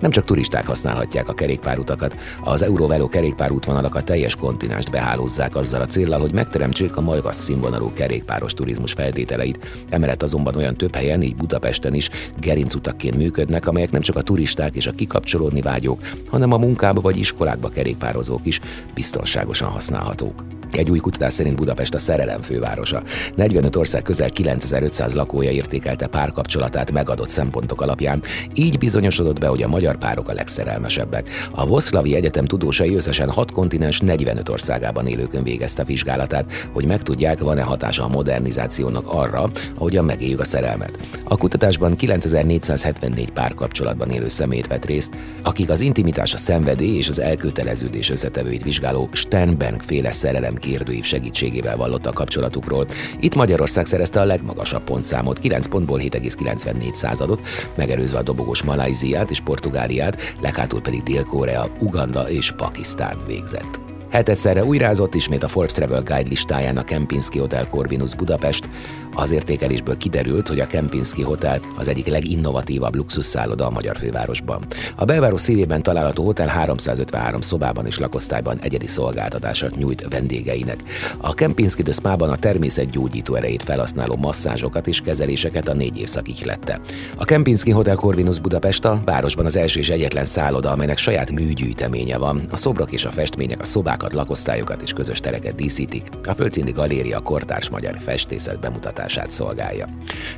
Nem 0.00 0.10
csak 0.10 0.24
turisták 0.24 0.66
használhatják 0.66 1.28
a 1.28 1.34
kerékpárutakat, 1.34 2.16
az 2.44 2.62
Eurovelo 2.62 3.08
kerékpárútvonalak 3.08 3.94
a 3.94 4.00
teljes 4.00 4.36
kontinenst 4.36 4.90
behálózzák 4.90 5.56
azzal 5.56 5.80
a 5.80 5.86
céllal, 5.86 6.20
hogy 6.20 6.32
megteremtsék 6.32 6.96
a 6.96 7.00
magas 7.00 7.36
színvonalú 7.36 7.92
kerékpáros 7.92 8.54
turizmus 8.54 8.92
feltételeit. 8.92 9.84
Emellett 9.88 10.22
azonban 10.22 10.56
olyan 10.56 10.76
több 10.76 10.94
helyen, 10.94 11.22
így 11.22 11.36
Budapesten 11.36 11.94
is 11.94 12.10
gerincutakként 12.40 13.16
működnek, 13.16 13.66
amelyek 13.66 13.90
nem 13.90 14.00
csak 14.00 14.16
a 14.16 14.22
turisták 14.22 14.74
és 14.74 14.86
a 14.86 14.92
kikapcsolódni 14.92 15.60
vágyók, 15.60 16.00
hanem 16.28 16.52
a 16.52 16.58
munkába 16.58 17.00
vagy 17.00 17.16
iskolákba 17.16 17.68
kerékpározók 17.68 18.46
is 18.46 18.60
biztonságosan 19.00 19.70
használhatók. 19.70 20.59
Egy 20.72 20.90
új 20.90 20.98
kutatás 20.98 21.32
szerint 21.32 21.56
Budapest 21.56 21.94
a 21.94 21.98
szerelem 21.98 22.40
fővárosa. 22.40 23.02
45 23.34 23.76
ország 23.76 24.02
közel 24.02 24.30
9500 24.30 25.12
lakója 25.12 25.50
értékelte 25.50 26.06
párkapcsolatát 26.06 26.92
megadott 26.92 27.28
szempontok 27.28 27.80
alapján, 27.80 28.22
így 28.54 28.78
bizonyosodott 28.78 29.38
be, 29.38 29.46
hogy 29.46 29.62
a 29.62 29.68
magyar 29.68 29.98
párok 29.98 30.28
a 30.28 30.32
legszerelmesebbek. 30.32 31.28
A 31.50 31.66
Voszlavi 31.66 32.14
Egyetem 32.14 32.44
tudósai 32.44 32.94
összesen 32.94 33.30
6 33.30 33.50
kontinens 33.50 34.00
45 34.00 34.48
országában 34.48 35.06
élőkön 35.06 35.42
végezte 35.42 35.84
vizsgálatát, 35.84 36.52
hogy 36.72 36.84
megtudják, 36.84 37.38
van-e 37.38 37.62
hatása 37.62 38.04
a 38.04 38.08
modernizációnak 38.08 39.06
arra, 39.06 39.50
ahogyan 39.74 40.04
megéljük 40.04 40.40
a 40.40 40.44
szerelmet. 40.44 40.98
A 41.24 41.36
kutatásban 41.36 41.96
9474 41.96 43.30
párkapcsolatban 43.30 44.10
élő 44.10 44.28
szemét 44.28 44.66
vett 44.66 44.84
részt, 44.84 45.12
akik 45.42 45.70
az 45.70 45.80
intimitás, 45.80 46.34
a 46.34 46.36
szenvedély 46.36 46.96
és 46.96 47.08
az 47.08 47.18
elköteleződés 47.18 48.10
összetevőit 48.10 48.62
vizsgáló 48.62 49.08
Sternberg 49.12 49.80
féle 49.80 50.10
szerelem 50.10 50.54
kérdőív 50.60 51.04
segítségével 51.04 51.76
vallott 51.76 52.06
a 52.06 52.12
kapcsolatukról. 52.12 52.86
Itt 53.20 53.34
Magyarország 53.34 53.86
szerezte 53.86 54.20
a 54.20 54.24
legmagasabb 54.24 54.82
pontszámot, 54.82 55.38
9 55.38 55.66
pontból 55.66 55.98
7,94 55.98 56.92
századot, 56.92 57.40
megelőzve 57.74 58.18
a 58.18 58.22
dobogós 58.22 58.62
Malajziát 58.62 59.30
és 59.30 59.40
Portugáliát, 59.40 60.34
leghátul 60.40 60.80
pedig 60.80 61.02
Dél-Korea, 61.02 61.68
Uganda 61.78 62.30
és 62.30 62.52
Pakisztán 62.52 63.16
végzett. 63.26 63.80
Hetedszerre 64.10 64.64
újrázott 64.64 65.14
ismét 65.14 65.42
a 65.42 65.48
Forbes 65.48 65.72
Travel 65.72 66.02
Guide 66.02 66.28
listáján 66.28 66.76
a 66.76 66.84
Kempinski 66.84 67.38
Hotel 67.38 67.68
Corvinus 67.68 68.14
Budapest, 68.14 68.70
az 69.14 69.30
értékelésből 69.30 69.96
kiderült, 69.96 70.48
hogy 70.48 70.60
a 70.60 70.66
Kempinski 70.66 71.22
Hotel 71.22 71.60
az 71.76 71.88
egyik 71.88 72.06
leginnovatívabb 72.06 72.94
luxusszálloda 72.94 73.66
a 73.66 73.70
magyar 73.70 73.96
fővárosban. 73.96 74.62
A 74.96 75.04
belváros 75.04 75.40
szívében 75.40 75.82
található 75.82 76.24
hotel 76.24 76.46
353 76.46 77.40
szobában 77.40 77.86
és 77.86 77.98
lakosztályban 77.98 78.58
egyedi 78.60 78.86
szolgáltatását 78.86 79.76
nyújt 79.76 80.06
vendégeinek. 80.08 80.82
A 81.16 81.34
Kempinski 81.34 81.82
de 81.82 81.92
Spa-ban 81.92 82.30
a 82.30 82.36
természet 82.36 82.90
gyógyító 82.90 83.34
erejét 83.34 83.62
felhasználó 83.62 84.16
masszázsokat 84.16 84.86
és 84.86 85.00
kezeléseket 85.00 85.68
a 85.68 85.74
négy 85.74 85.98
évszak 85.98 86.28
ihlette. 86.28 86.80
A 87.16 87.24
Kempinski 87.24 87.70
Hotel 87.70 87.94
Corvinus 87.94 88.38
Budapest 88.38 88.84
a 88.84 89.02
városban 89.04 89.44
az 89.44 89.56
első 89.56 89.78
és 89.78 89.88
egyetlen 89.88 90.24
szálloda, 90.24 90.70
amelynek 90.70 90.98
saját 90.98 91.30
műgyűjteménye 91.30 92.16
van. 92.16 92.40
A 92.50 92.56
szobrok 92.56 92.92
és 92.92 93.04
a 93.04 93.10
festmények 93.10 93.60
a 93.60 93.64
szobákat, 93.64 94.12
lakosztályokat 94.12 94.82
és 94.82 94.92
közös 94.92 95.20
tereket 95.20 95.54
díszítik. 95.54 96.08
A 96.24 96.34
földszinti 96.34 96.72
galéria 96.72 97.20
kortárs 97.20 97.70
magyar 97.70 97.96
festészet 98.00 98.60
bemutatás 98.60 98.99
támogatását 99.00 99.30
szolgálja. 99.30 99.86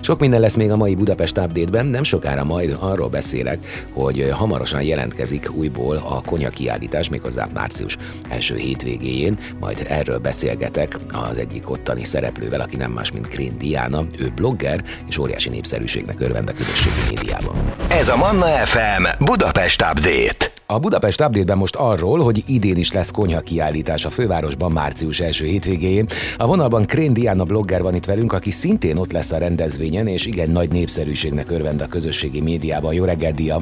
Sok 0.00 0.21
minden 0.21 0.40
lesz 0.40 0.54
még 0.54 0.71
a 0.71 0.76
mai 0.76 0.95
Budapest 0.95 1.38
Update-ben, 1.38 1.87
nem 1.87 2.02
sokára 2.02 2.45
majd 2.45 2.76
arról 2.81 3.09
beszélek, 3.09 3.59
hogy 3.92 4.28
hamarosan 4.31 4.83
jelentkezik 4.83 5.50
újból 5.52 5.97
a 5.97 6.23
konya 6.26 6.50
kiállítás, 6.50 7.09
méghozzá 7.09 7.47
március 7.54 7.97
első 8.28 8.57
hétvégéjén, 8.57 9.38
majd 9.61 9.87
erről 9.88 10.19
beszélgetek 10.19 10.99
az 11.31 11.37
egyik 11.37 11.71
ottani 11.71 12.04
szereplővel, 12.04 12.61
aki 12.61 12.76
nem 12.76 12.90
más, 12.90 13.12
mint 13.12 13.28
Green 13.28 13.59
Diana, 13.59 14.04
ő 14.19 14.33
blogger 14.35 14.85
és 15.09 15.19
óriási 15.19 15.49
népszerűségnek 15.49 16.21
örvend 16.21 16.49
a 16.49 16.52
közösségi 16.52 17.14
médiában. 17.14 17.54
Ez 17.88 18.09
a 18.09 18.16
Manna 18.16 18.47
FM 18.47 19.25
Budapest 19.25 19.83
Update. 19.83 20.51
A 20.66 20.78
Budapest 20.78 21.21
update 21.21 21.54
most 21.54 21.76
arról, 21.76 22.19
hogy 22.19 22.45
idén 22.47 22.76
is 22.76 22.92
lesz 22.92 23.11
konyha 23.11 23.40
kiállítás 23.40 24.04
a 24.04 24.11
fővárosban 24.11 24.73
március 24.73 25.21
első 25.21 25.47
hétvégén. 25.47 26.07
A 26.37 26.47
vonalban 26.47 26.85
Krén 26.85 27.12
Diana 27.12 27.45
blogger 27.45 27.83
van 27.83 27.95
itt 27.95 28.04
velünk, 28.04 28.33
aki 28.33 28.50
szintén 28.50 28.97
ott 28.97 29.12
lesz 29.12 29.33
a 29.33 29.38
rendezvényen, 29.38 30.07
és 30.07 30.26
igen 30.26 30.50
nagy 30.50 30.71
népszerűségnek 30.71 31.50
örvend 31.50 31.81
a 31.81 31.87
közösségi 31.87 32.40
médiában. 32.40 32.95
Jó 32.95 33.04
reggel, 33.04 33.33
Dia! 33.33 33.61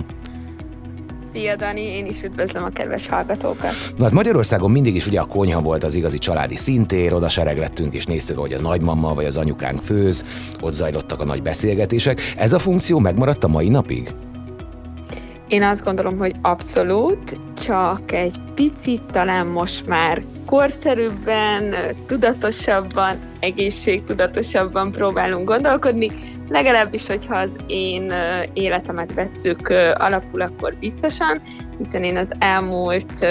Szia 1.33 1.57
Dani, 1.57 1.81
én 1.81 2.07
is 2.07 2.23
üdvözlöm 2.23 2.65
a 2.65 2.69
kedves 2.69 3.09
hallgatókat. 3.09 3.73
Na 3.97 4.05
hát 4.05 4.13
Magyarországon 4.13 4.71
mindig 4.71 4.95
is 4.95 5.07
ugye 5.07 5.21
a 5.21 5.25
konyha 5.25 5.61
volt 5.61 5.85
az 5.85 5.95
igazi 5.95 6.19
családi 6.19 6.57
szintér, 6.57 7.15
oda 7.15 7.29
sereglettünk 7.29 7.95
és 7.95 8.05
néztük, 8.05 8.39
hogy 8.39 8.53
a 8.53 8.61
nagymama 8.61 9.15
vagy 9.15 9.25
az 9.25 9.37
anyukánk 9.37 9.81
főz, 9.81 10.25
ott 10.61 10.73
zajlottak 10.73 11.21
a 11.21 11.25
nagy 11.25 11.43
beszélgetések. 11.43 12.21
Ez 12.37 12.53
a 12.53 12.59
funkció 12.59 12.99
megmaradt 12.99 13.45
a 13.45 13.49
mai 13.49 13.69
napig? 13.69 14.15
Én 15.51 15.63
azt 15.63 15.85
gondolom, 15.85 16.19
hogy 16.19 16.35
abszolút, 16.43 17.37
csak 17.65 18.13
egy 18.13 18.37
picit 18.55 19.03
talán 19.13 19.47
most 19.47 19.87
már 19.87 20.23
korszerűbben, 20.47 21.75
tudatosabban, 22.07 23.19
egészségtudatosabban 23.41 24.93
próbálunk 24.93 25.49
gondolkodni, 25.49 26.11
legalábbis, 26.49 27.07
hogyha 27.07 27.37
az 27.37 27.51
én 27.67 28.13
életemet 28.53 29.15
vesszük 29.15 29.69
alapul, 29.95 30.41
akkor 30.41 30.75
biztosan, 30.75 31.41
hiszen 31.79 32.03
én 32.03 32.17
az 32.17 32.33
elmúlt, 32.39 33.25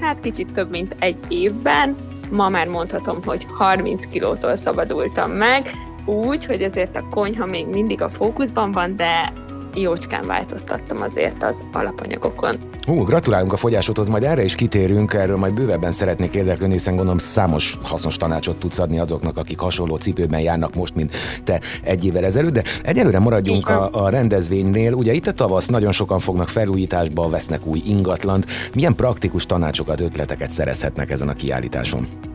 hát 0.00 0.20
kicsit 0.20 0.52
több 0.52 0.70
mint 0.70 0.96
egy 0.98 1.18
évben, 1.28 1.96
ma 2.30 2.48
már 2.48 2.68
mondhatom, 2.68 3.18
hogy 3.24 3.46
30 3.58 4.06
kilótól 4.06 4.56
szabadultam 4.56 5.30
meg, 5.30 5.70
úgy, 6.04 6.46
hogy 6.46 6.62
azért 6.62 6.96
a 6.96 7.08
konyha 7.10 7.46
még 7.46 7.66
mindig 7.66 8.02
a 8.02 8.08
fókuszban 8.08 8.70
van, 8.70 8.96
de 8.96 9.32
jócskán 9.74 10.26
változtattam 10.26 11.02
azért 11.02 11.42
az 11.42 11.62
alapanyagokon. 11.72 12.56
Hú, 12.86 13.02
gratulálunk 13.02 13.52
a 13.52 13.56
fogyásodhoz, 13.56 14.08
majd 14.08 14.22
erre 14.22 14.44
is 14.44 14.54
kitérünk, 14.54 15.14
erről 15.14 15.36
majd 15.36 15.54
bővebben 15.54 15.90
szeretnék 15.90 16.34
érdeklődni, 16.34 16.74
hiszen 16.74 16.94
gondolom 16.94 17.18
számos 17.18 17.78
hasznos 17.82 18.16
tanácsot 18.16 18.58
tudsz 18.58 18.78
adni 18.78 18.98
azoknak, 18.98 19.36
akik 19.36 19.58
hasonló 19.58 19.96
cipőben 19.96 20.40
járnak 20.40 20.74
most, 20.74 20.94
mint 20.94 21.16
te 21.44 21.60
egy 21.82 22.04
évvel 22.04 22.24
ezelőtt, 22.24 22.52
de 22.52 22.62
egyelőre 22.82 23.18
maradjunk 23.18 23.68
a, 23.68 24.04
a 24.04 24.08
rendezvénynél. 24.08 24.92
Ugye 24.92 25.12
itt 25.12 25.26
a 25.26 25.32
tavasz 25.32 25.66
nagyon 25.66 25.92
sokan 25.92 26.18
fognak 26.18 26.48
felújításba, 26.48 27.28
vesznek 27.28 27.66
új 27.66 27.82
ingatlant. 27.86 28.46
Milyen 28.74 28.94
praktikus 28.94 29.46
tanácsokat, 29.46 30.00
ötleteket 30.00 30.50
szerezhetnek 30.50 31.10
ezen 31.10 31.28
a 31.28 31.34
kiállításon? 31.34 32.33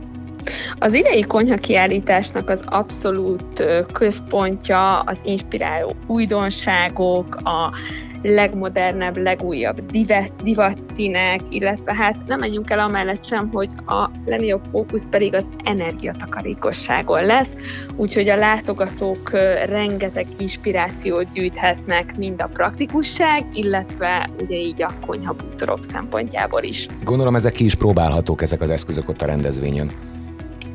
Az 0.78 0.92
idei 0.92 1.22
konyha 1.22 1.56
kiállításnak 1.56 2.48
az 2.48 2.62
abszolút 2.66 3.64
központja 3.92 4.98
az 5.00 5.18
inspiráló 5.22 5.94
újdonságok, 6.06 7.34
a 7.34 7.72
legmodernebb, 8.22 9.16
legújabb 9.16 9.80
divat, 10.42 10.78
színek, 10.94 11.40
illetve 11.48 11.94
hát 11.94 12.16
nem 12.26 12.38
menjünk 12.38 12.70
el 12.70 12.78
amellett 12.78 13.24
sem, 13.24 13.50
hogy 13.52 13.68
a 13.86 14.10
legnagyobb 14.24 14.62
fókusz 14.70 15.06
pedig 15.10 15.34
az 15.34 15.48
energiatakarékosságon 15.64 17.24
lesz, 17.24 17.54
úgyhogy 17.96 18.28
a 18.28 18.36
látogatók 18.36 19.30
rengeteg 19.66 20.26
inspirációt 20.38 21.32
gyűjthetnek 21.32 22.16
mind 22.16 22.42
a 22.42 22.50
praktikusság, 22.52 23.44
illetve 23.52 24.30
ugye 24.40 24.56
így 24.56 24.82
a 24.82 24.92
konyhabútorok 25.06 25.84
szempontjából 25.84 26.62
is. 26.62 26.86
Gondolom 27.04 27.34
ezek 27.34 27.52
ki 27.52 27.64
is 27.64 27.74
próbálhatók, 27.74 28.42
ezek 28.42 28.60
az 28.60 28.70
eszközök 28.70 29.08
ott 29.08 29.22
a 29.22 29.26
rendezvényen. 29.26 29.90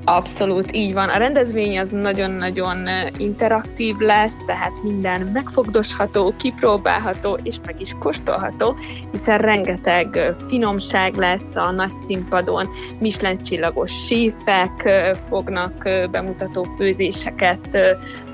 Abszolút 0.06 0.76
így 0.76 0.94
van. 0.94 1.10
A 1.10 1.18
rendezvény 1.18 1.80
az 1.80 1.90
nagyon-nagyon 1.90 2.88
interaktív 3.18 3.98
lesz, 3.98 4.38
tehát 4.46 4.84
minden 4.84 5.22
megfogdosható, 5.22 6.34
kipróbálható 6.38 7.38
és 7.44 7.56
meg 7.66 7.82
is 7.82 7.96
kóstolható, 8.00 8.76
hiszen 9.12 9.38
rengeteg 9.38 10.34
finomság 10.48 11.16
lesz 11.16 11.56
a 11.56 11.72
nagy 11.72 11.92
színpadon, 12.08 12.70
Michelin 13.00 13.44
csillagos 13.44 13.92
séfek 14.06 14.90
fognak 15.30 15.90
bemutató 16.12 16.68
főzéseket 16.78 17.78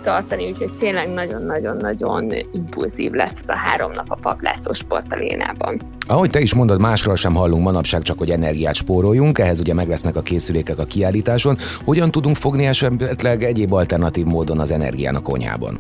tartani, 0.01 0.50
úgyhogy 0.50 0.72
tényleg 0.79 1.13
nagyon-nagyon-nagyon 1.13 2.34
impulzív 2.53 3.12
lesz 3.12 3.39
ez 3.41 3.50
a 3.50 3.55
három 3.55 3.91
nap 3.91 4.05
a 4.10 4.17
Paplászó 4.22 4.74
sportalénában. 4.74 5.81
Ahogy 6.08 6.29
te 6.29 6.39
is 6.39 6.53
mondod, 6.53 6.81
másról 6.81 7.15
sem 7.15 7.36
hallunk 7.36 7.63
manapság, 7.63 8.01
csak 8.01 8.17
hogy 8.17 8.29
energiát 8.29 8.75
spóroljunk, 8.75 9.39
ehhez 9.39 9.60
ugye 9.60 9.74
meg 9.74 9.88
lesznek 9.88 10.15
a 10.15 10.22
készülékek 10.22 10.79
a 10.79 10.86
kiállításon. 10.86 11.58
Hogyan 11.86 12.12
tudunk 12.12 12.36
fogni 12.36 12.65
esetleg 12.65 13.43
egyéb 13.43 13.74
alternatív 13.74 14.25
módon 14.25 14.60
az 14.60 14.72
energián 14.72 15.15
a 15.15 15.22
konyhában? 15.22 15.77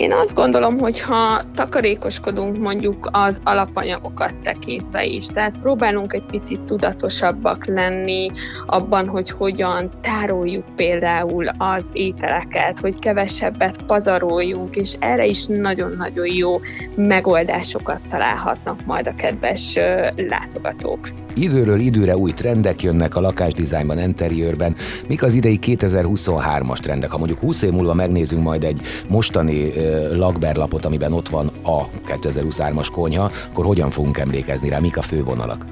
Én 0.00 0.12
azt 0.12 0.34
gondolom, 0.34 0.78
hogy 0.78 1.00
ha 1.00 1.42
takarékoskodunk 1.54 2.58
mondjuk 2.58 3.08
az 3.12 3.40
alapanyagokat 3.44 4.34
tekintve 4.42 5.04
is, 5.04 5.26
tehát 5.26 5.58
próbálunk 5.62 6.12
egy 6.12 6.24
picit 6.30 6.60
tudatosabbak 6.60 7.66
lenni 7.66 8.30
abban, 8.66 9.08
hogy 9.08 9.30
hogyan 9.30 9.90
tároljuk 10.00 10.64
például 10.76 11.48
az 11.48 11.84
ételeket, 11.92 12.78
hogy 12.80 12.98
kevesebbet 12.98 13.82
pazaroljunk, 13.82 14.76
és 14.76 14.96
erre 14.98 15.26
is 15.26 15.46
nagyon-nagyon 15.46 16.26
jó 16.26 16.60
megoldásokat 16.94 18.00
találhatnak 18.08 18.84
majd 18.86 19.06
a 19.06 19.14
kedves 19.14 19.78
látogatók. 20.16 21.08
Időről 21.34 21.78
időre 21.78 22.16
új 22.16 22.32
trendek 22.32 22.82
jönnek 22.82 23.16
a 23.16 23.20
lakásdizájnban, 23.20 23.98
interiőrben. 23.98 24.74
Mik 25.08 25.22
az 25.22 25.34
idei 25.34 25.58
2023-as 25.62 26.78
trendek? 26.78 27.10
Ha 27.10 27.18
mondjuk 27.18 27.38
20 27.38 27.62
év 27.62 27.70
múlva 27.70 27.94
megnézünk 27.94 28.42
majd 28.42 28.64
egy 28.64 28.80
mostani 29.08 29.72
lakberlapot, 30.12 30.84
amiben 30.84 31.12
ott 31.12 31.28
van 31.28 31.50
a 31.62 31.88
2023-as 32.06 32.88
konyha, 32.92 33.30
akkor 33.50 33.64
hogyan 33.64 33.90
fogunk 33.90 34.18
emlékezni 34.18 34.68
rá? 34.68 34.78
Mik 34.78 34.96
a 34.96 35.02
fővonalak? 35.02 35.66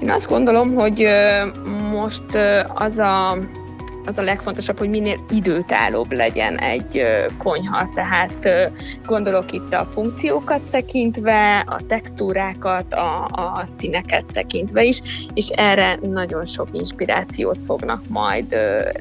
Én 0.00 0.10
azt 0.10 0.28
gondolom, 0.28 0.74
hogy 0.74 1.06
most 1.92 2.24
az 2.74 2.98
a 2.98 3.38
az 4.06 4.18
a 4.18 4.22
legfontosabb, 4.22 4.78
hogy 4.78 4.88
minél 4.88 5.24
időtállóbb 5.30 6.12
legyen 6.12 6.58
egy 6.58 7.02
konyha, 7.38 7.90
tehát 7.94 8.48
gondolok 9.06 9.52
itt 9.52 9.72
a 9.72 9.88
funkciókat 9.92 10.60
tekintve, 10.70 11.64
a 11.66 11.80
textúrákat, 11.88 12.92
a, 12.92 13.24
a 13.24 13.64
színeket 13.78 14.24
tekintve 14.32 14.82
is, 14.82 15.00
és 15.34 15.48
erre 15.48 15.98
nagyon 16.02 16.44
sok 16.44 16.68
inspirációt 16.72 17.58
fognak 17.66 18.02
majd 18.08 18.54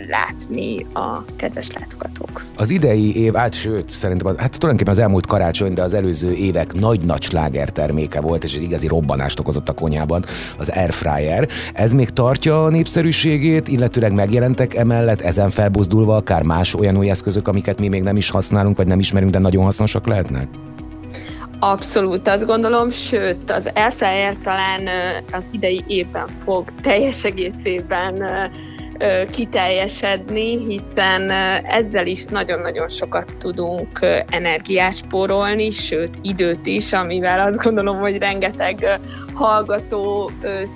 látni 0.09 0.85
a 0.93 1.25
kedves 1.35 1.71
látogatók. 1.71 2.45
Az 2.55 2.69
idei 2.69 3.15
év, 3.15 3.37
át 3.37 3.53
sőt, 3.53 3.91
szerintem 3.91 4.27
hát 4.37 4.59
tulajdonképpen 4.59 4.93
az 4.93 4.99
elmúlt 4.99 5.25
karácsony, 5.25 5.73
de 5.73 5.81
az 5.81 5.93
előző 5.93 6.33
évek 6.33 6.73
nagy-nagy 6.73 7.21
sláger 7.21 7.69
terméke 7.69 8.21
volt, 8.21 8.43
és 8.43 8.55
egy 8.55 8.61
igazi 8.61 8.87
robbanást 8.87 9.39
okozott 9.39 9.69
a 9.69 9.73
konyhában 9.73 10.25
az 10.57 10.69
Airfryer. 10.69 11.47
Ez 11.73 11.93
még 11.93 12.09
tartja 12.09 12.63
a 12.63 12.69
népszerűségét, 12.69 13.67
illetőleg 13.67 14.13
megjelentek 14.13 14.75
emellett 14.91 15.21
ezen 15.21 15.49
felbuzdulva 15.49 16.15
akár 16.15 16.43
más 16.43 16.73
olyan 16.75 16.97
új 16.97 17.09
eszközök, 17.09 17.47
amiket 17.47 17.79
mi 17.79 17.87
még 17.87 18.01
nem 18.01 18.17
is 18.17 18.29
használunk, 18.29 18.77
vagy 18.77 18.87
nem 18.87 18.99
ismerünk, 18.99 19.31
de 19.31 19.39
nagyon 19.39 19.63
hasznosak 19.63 20.07
lehetnek? 20.07 20.47
Abszolút, 21.59 22.27
azt 22.27 22.45
gondolom, 22.45 22.91
sőt, 22.91 23.51
az 23.51 23.69
Airfryer 23.75 24.35
talán 24.43 24.87
az 25.31 25.43
idei 25.51 25.83
évben 25.87 26.27
fog 26.43 26.71
teljes 26.81 27.23
egészében 27.23 28.23
kiteljesedni, 29.31 30.57
hiszen 30.67 31.29
ezzel 31.63 32.07
is 32.07 32.25
nagyon-nagyon 32.25 32.89
sokat 32.89 33.37
tudunk 33.37 33.99
energiát 34.29 34.95
spórolni, 34.95 35.69
sőt 35.69 36.17
időt 36.21 36.65
is, 36.65 36.93
amivel 36.93 37.39
azt 37.39 37.63
gondolom, 37.63 37.99
hogy 37.99 38.17
rengeteg 38.17 38.99
hallgató 39.33 40.31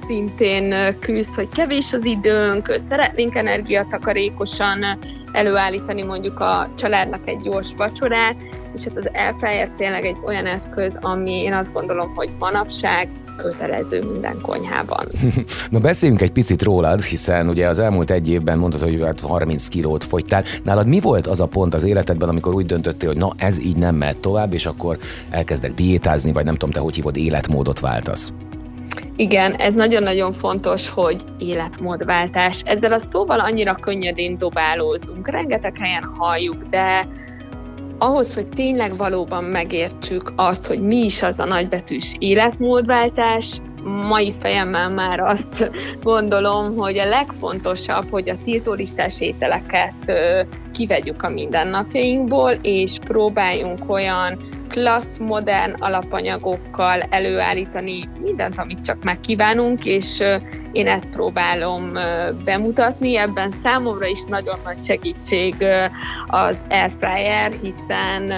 szintén 0.08 0.96
küzd, 1.00 1.36
hogy 1.36 1.50
kevés 1.50 1.94
az 1.94 2.06
időnk, 2.06 2.80
szeretnénk 2.90 3.36
energiatakarékosan 3.36 4.86
előállítani 5.32 6.04
mondjuk 6.04 6.40
a 6.40 6.70
családnak 6.78 7.28
egy 7.28 7.40
gyors 7.40 7.74
vacsorát, 7.78 8.36
és 8.76 8.84
hát 8.84 8.98
az 8.98 9.10
Airfryer 9.14 9.70
tényleg 9.70 10.06
egy 10.06 10.18
olyan 10.26 10.46
eszköz, 10.46 10.98
ami 11.02 11.32
én 11.32 11.54
azt 11.54 11.74
gondolom, 11.74 12.16
hogy 12.16 12.30
manapság 12.40 13.08
kötelező 13.36 14.04
minden 14.04 14.36
konyhában. 14.42 15.06
Na 15.70 15.80
beszéljünk 15.80 16.22
egy 16.22 16.32
picit 16.32 16.62
rólad, 16.62 17.02
hiszen 17.02 17.50
ugye 17.50 17.68
az 17.68 17.80
elmúlt 17.80 18.12
egy 18.12 18.30
évben 18.30 18.58
mondtad, 18.58 18.82
hogy 18.82 19.06
30 19.22 19.62
hát 19.62 19.72
kilót 19.72 20.04
fogytál. 20.04 20.44
Nálad 20.64 20.88
mi 20.88 21.00
volt 21.00 21.28
az 21.28 21.40
a 21.40 21.46
pont 21.46 21.74
az 21.74 21.84
életedben, 21.84 22.30
amikor 22.30 22.54
úgy 22.54 22.66
döntöttél, 22.66 23.10
hogy 23.10 23.18
na 23.18 23.32
ez 23.38 23.60
így 23.60 23.78
nem 23.78 23.96
mehet 23.96 24.18
tovább, 24.18 24.54
és 24.54 24.66
akkor 24.66 24.98
elkezdek 25.30 25.74
diétázni, 25.74 26.32
vagy 26.32 26.46
nem 26.46 26.54
tudom 26.54 26.72
te, 26.72 26.80
hogy 26.80 26.96
hívod, 26.96 27.18
életmódot 27.18 27.80
váltasz? 27.80 28.34
Igen, 29.16 29.54
ez 29.54 29.74
nagyon-nagyon 29.74 30.34
fontos, 30.34 30.90
hogy 30.90 31.22
életmódváltás. 31.38 32.62
Ezzel 32.66 32.94
a 32.94 33.00
szóval 33.00 33.40
annyira 33.40 33.76
könnyedén 33.76 34.38
dobálózunk, 34.38 35.28
rengeteg 35.28 35.78
helyen 35.78 36.04
halljuk, 36.18 36.64
de 36.70 37.08
ahhoz, 38.04 38.34
hogy 38.34 38.48
tényleg 38.48 38.98
valóban 38.98 39.44
megértsük 39.44 40.34
azt, 40.36 40.66
hogy 40.66 40.80
mi 40.80 40.96
is 40.96 41.22
az 41.22 41.40
a 41.40 41.46
nagybetűs 41.46 42.16
életmódváltás, 42.20 43.58
mai 43.84 44.34
fejemmel 44.40 44.90
már 44.90 45.20
azt 45.20 45.70
gondolom, 46.02 46.76
hogy 46.76 46.98
a 46.98 47.10
legfontosabb, 47.10 48.10
hogy 48.10 48.30
a 48.30 48.38
tiltólistás 48.44 49.22
ételeket 49.22 50.14
kivegyük 50.74 51.24
a 51.24 51.30
mindennapjainkból, 51.30 52.52
és 52.62 52.98
próbáljunk 53.06 53.90
olyan 53.90 54.38
klassz, 54.70 55.18
modern 55.20 55.74
alapanyagokkal 55.80 57.02
előállítani 57.10 58.00
mindent, 58.22 58.58
amit 58.58 58.86
csak 58.86 59.04
megkívánunk, 59.04 59.86
és 59.86 60.24
én 60.72 60.88
ezt 60.88 61.10
próbálom 61.10 61.92
bemutatni. 62.46 63.18
Ebben 63.18 63.52
számomra 63.64 64.06
is 64.06 64.24
nagyon 64.24 64.60
nagy 64.64 64.84
segítség 64.84 65.56
az 66.28 66.58
Airfryer, 66.70 67.52
hiszen 67.62 68.34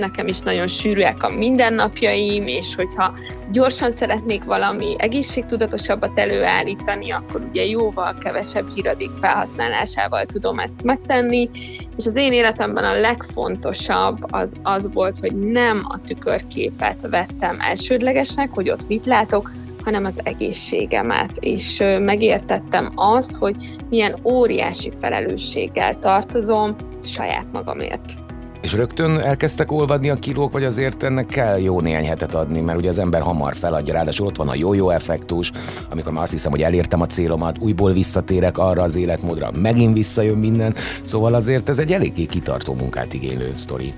nekem 0.00 0.26
is 0.26 0.38
nagyon 0.38 0.66
sűrűek 0.66 1.22
a 1.22 1.28
mindennapjaim, 1.28 2.46
és 2.46 2.74
hogyha 2.74 3.12
gyorsan 3.50 3.92
szeretnék 3.92 4.44
valami 4.44 4.94
egészségtudatosabbat 4.98 6.18
előállítani, 6.18 7.10
akkor 7.10 7.40
ugye 7.48 7.64
jóval 7.64 8.18
kevesebb 8.18 8.68
híradék 8.74 9.10
felhasználásával 9.20 10.24
tudom 10.24 10.58
ezt 10.58 10.82
megtenni, 10.82 11.50
és 11.96 12.06
az 12.06 12.16
én 12.16 12.32
életemben 12.32 12.84
a 12.84 13.00
legfontosabb 13.00 14.18
az 14.32 14.52
az 14.62 14.88
volt, 14.92 15.18
hogy 15.18 15.36
nem 15.36 15.84
a 15.88 16.00
tükörképet 16.06 17.08
vettem 17.10 17.56
elsődlegesnek, 17.60 18.50
hogy 18.50 18.70
ott 18.70 18.88
mit 18.88 19.06
látok, 19.06 19.52
hanem 19.84 20.04
az 20.04 20.20
egészségemet, 20.22 21.36
és 21.40 21.82
megértettem 21.98 22.92
azt, 22.94 23.36
hogy 23.36 23.56
milyen 23.88 24.18
óriási 24.22 24.92
felelősséggel 25.00 25.98
tartozom 25.98 26.76
saját 27.04 27.46
magamért. 27.52 28.29
És 28.60 28.72
rögtön 28.72 29.18
elkezdtek 29.18 29.72
olvadni 29.72 30.10
a 30.10 30.14
kilók, 30.14 30.52
vagy 30.52 30.64
azért 30.64 31.02
ennek 31.02 31.26
kell 31.26 31.58
jó 31.58 31.80
néhány 31.80 32.06
hetet 32.06 32.34
adni, 32.34 32.60
mert 32.60 32.78
ugye 32.78 32.88
az 32.88 32.98
ember 32.98 33.22
hamar 33.22 33.56
feladja, 33.56 33.92
ráadásul 33.92 34.26
ott 34.26 34.36
van 34.36 34.48
a 34.48 34.54
jó-jó 34.54 34.90
effektus, 34.90 35.52
amikor 35.90 36.12
már 36.12 36.22
azt 36.22 36.32
hiszem, 36.32 36.50
hogy 36.50 36.62
elértem 36.62 37.00
a 37.00 37.06
célomat, 37.06 37.58
újból 37.58 37.92
visszatérek 37.92 38.58
arra 38.58 38.82
az 38.82 38.96
életmódra, 38.96 39.50
megint 39.50 39.94
visszajön 39.94 40.38
minden, 40.38 40.74
szóval 41.02 41.34
azért 41.34 41.68
ez 41.68 41.78
egy 41.78 41.92
eléggé 41.92 42.24
kitartó 42.24 42.74
munkát 42.74 43.12
igénylő 43.12 43.52
sztori. 43.56 43.92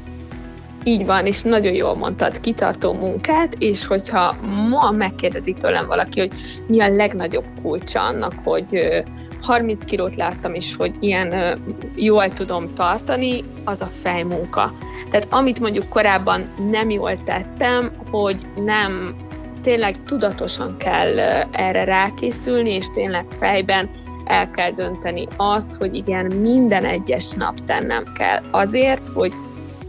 Így 0.84 1.06
van, 1.06 1.26
és 1.26 1.42
nagyon 1.42 1.72
jól 1.72 1.96
mondtad, 1.96 2.40
kitartó 2.40 2.92
munkát, 2.92 3.54
és 3.58 3.86
hogyha 3.86 4.34
ma 4.68 4.90
megkérdezik 4.90 5.56
tőlem 5.56 5.86
valaki, 5.86 6.20
hogy 6.20 6.32
mi 6.66 6.80
a 6.80 6.88
legnagyobb 6.88 7.44
kulcsa 7.62 8.02
annak, 8.02 8.32
hogy 8.44 9.02
30 9.42 9.84
kilót 9.84 10.16
láttam 10.16 10.54
is, 10.54 10.76
hogy 10.76 10.94
ilyen 11.00 11.58
jól 11.94 12.28
tudom 12.28 12.74
tartani, 12.74 13.44
az 13.64 13.80
a 13.80 13.90
fejmunka. 14.02 14.72
Tehát 15.10 15.26
amit 15.30 15.60
mondjuk 15.60 15.88
korábban 15.88 16.52
nem 16.70 16.90
jól 16.90 17.22
tettem, 17.24 17.92
hogy 18.10 18.36
nem 18.64 19.14
tényleg 19.62 19.96
tudatosan 20.06 20.76
kell 20.76 21.18
erre 21.50 21.84
rákészülni, 21.84 22.70
és 22.70 22.86
tényleg 22.94 23.24
fejben 23.38 23.90
el 24.24 24.50
kell 24.50 24.70
dönteni 24.70 25.26
azt, 25.36 25.74
hogy 25.78 25.94
igen, 25.94 26.26
minden 26.26 26.84
egyes 26.84 27.30
nap 27.30 27.54
tennem 27.66 28.04
kell 28.14 28.42
azért, 28.50 29.06
hogy 29.14 29.32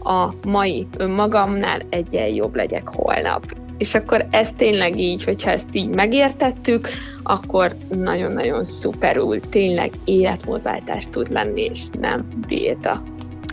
a 0.04 0.34
mai 0.46 0.86
önmagamnál 0.96 1.80
egyen 1.88 2.28
jobb 2.28 2.54
legyek 2.54 2.88
holnap. 2.88 3.44
És 3.78 3.94
akkor 3.94 4.26
ez 4.30 4.52
tényleg 4.56 5.00
így, 5.00 5.24
hogyha 5.24 5.50
ezt 5.50 5.68
így 5.72 5.94
megértettük, 5.94 6.88
akkor 7.22 7.74
nagyon-nagyon 7.88 8.64
szuperül 8.64 9.40
tényleg 9.40 9.92
életmódváltás 10.04 11.04
tud 11.10 11.30
lenni, 11.30 11.62
és 11.62 11.88
nem 12.00 12.28
diéta 12.46 13.02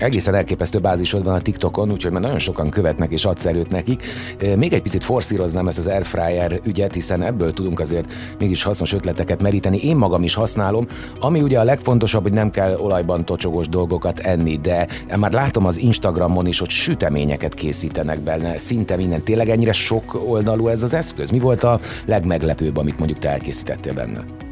egészen 0.01 0.35
elképesztő 0.35 0.79
bázisod 0.79 1.23
van 1.23 1.33
a 1.33 1.41
TikTokon, 1.41 1.91
úgyhogy 1.91 2.11
már 2.11 2.21
nagyon 2.21 2.39
sokan 2.39 2.69
követnek 2.69 3.11
és 3.11 3.25
adsz 3.25 3.45
előtt 3.45 3.69
nekik. 3.69 4.03
Még 4.55 4.73
egy 4.73 4.81
picit 4.81 5.03
forszíroznám 5.03 5.67
ezt 5.67 5.77
az 5.77 5.87
Airfryer 5.87 6.59
ügyet, 6.63 6.93
hiszen 6.93 7.23
ebből 7.23 7.53
tudunk 7.53 7.79
azért 7.79 8.11
mégis 8.39 8.63
hasznos 8.63 8.93
ötleteket 8.93 9.41
meríteni. 9.41 9.77
Én 9.77 9.95
magam 9.95 10.23
is 10.23 10.33
használom, 10.33 10.87
ami 11.19 11.41
ugye 11.41 11.59
a 11.59 11.63
legfontosabb, 11.63 12.21
hogy 12.21 12.33
nem 12.33 12.51
kell 12.51 12.75
olajban 12.75 13.25
tocsogos 13.25 13.69
dolgokat 13.69 14.19
enni, 14.19 14.57
de 14.57 14.87
már 15.17 15.33
látom 15.33 15.65
az 15.65 15.77
Instagramon 15.77 16.47
is, 16.47 16.59
hogy 16.59 16.69
süteményeket 16.69 17.53
készítenek 17.53 18.19
benne, 18.19 18.57
szinte 18.57 18.95
minden. 18.95 19.23
Tényleg 19.23 19.49
ennyire 19.49 19.71
sok 19.71 20.21
oldalú 20.27 20.67
ez 20.67 20.83
az 20.83 20.93
eszköz? 20.93 21.29
Mi 21.29 21.39
volt 21.39 21.63
a 21.63 21.79
legmeglepőbb, 22.05 22.77
amit 22.77 22.97
mondjuk 22.97 23.19
te 23.19 23.29
elkészítettél 23.29 23.93
benne? 23.93 24.50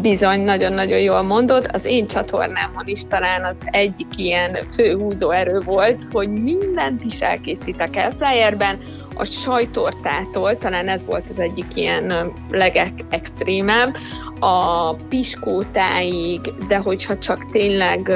Bizony, 0.00 0.40
nagyon-nagyon 0.40 0.98
jól 0.98 1.22
mondod. 1.22 1.68
Az 1.72 1.84
én 1.84 2.06
csatornámon 2.06 2.84
is 2.86 3.02
talán 3.08 3.44
az 3.44 3.56
egyik 3.64 4.18
ilyen 4.18 4.58
főhúzó 4.74 5.30
erő 5.30 5.58
volt, 5.58 6.02
hogy 6.12 6.28
mindent 6.28 7.04
is 7.04 7.20
elkészítek 7.20 7.96
Airfryerben, 7.96 8.78
a 9.14 9.24
sajtortától, 9.24 10.58
talán 10.58 10.88
ez 10.88 11.04
volt 11.04 11.28
az 11.30 11.38
egyik 11.38 11.66
ilyen 11.74 12.32
legek 12.50 12.92
extrémebb, 13.10 13.96
a 14.40 14.94
piskótáig, 14.94 16.40
de 16.68 16.76
hogyha 16.76 17.18
csak 17.18 17.50
tényleg 17.50 18.12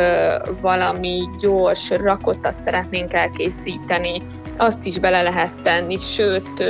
valami 0.60 1.22
gyors 1.40 1.90
rakottat 1.90 2.60
szeretnénk 2.64 3.12
elkészíteni, 3.12 4.22
azt 4.56 4.86
is 4.86 4.98
bele 4.98 5.22
lehet 5.22 5.52
tenni, 5.62 5.98
sőt, 5.98 6.64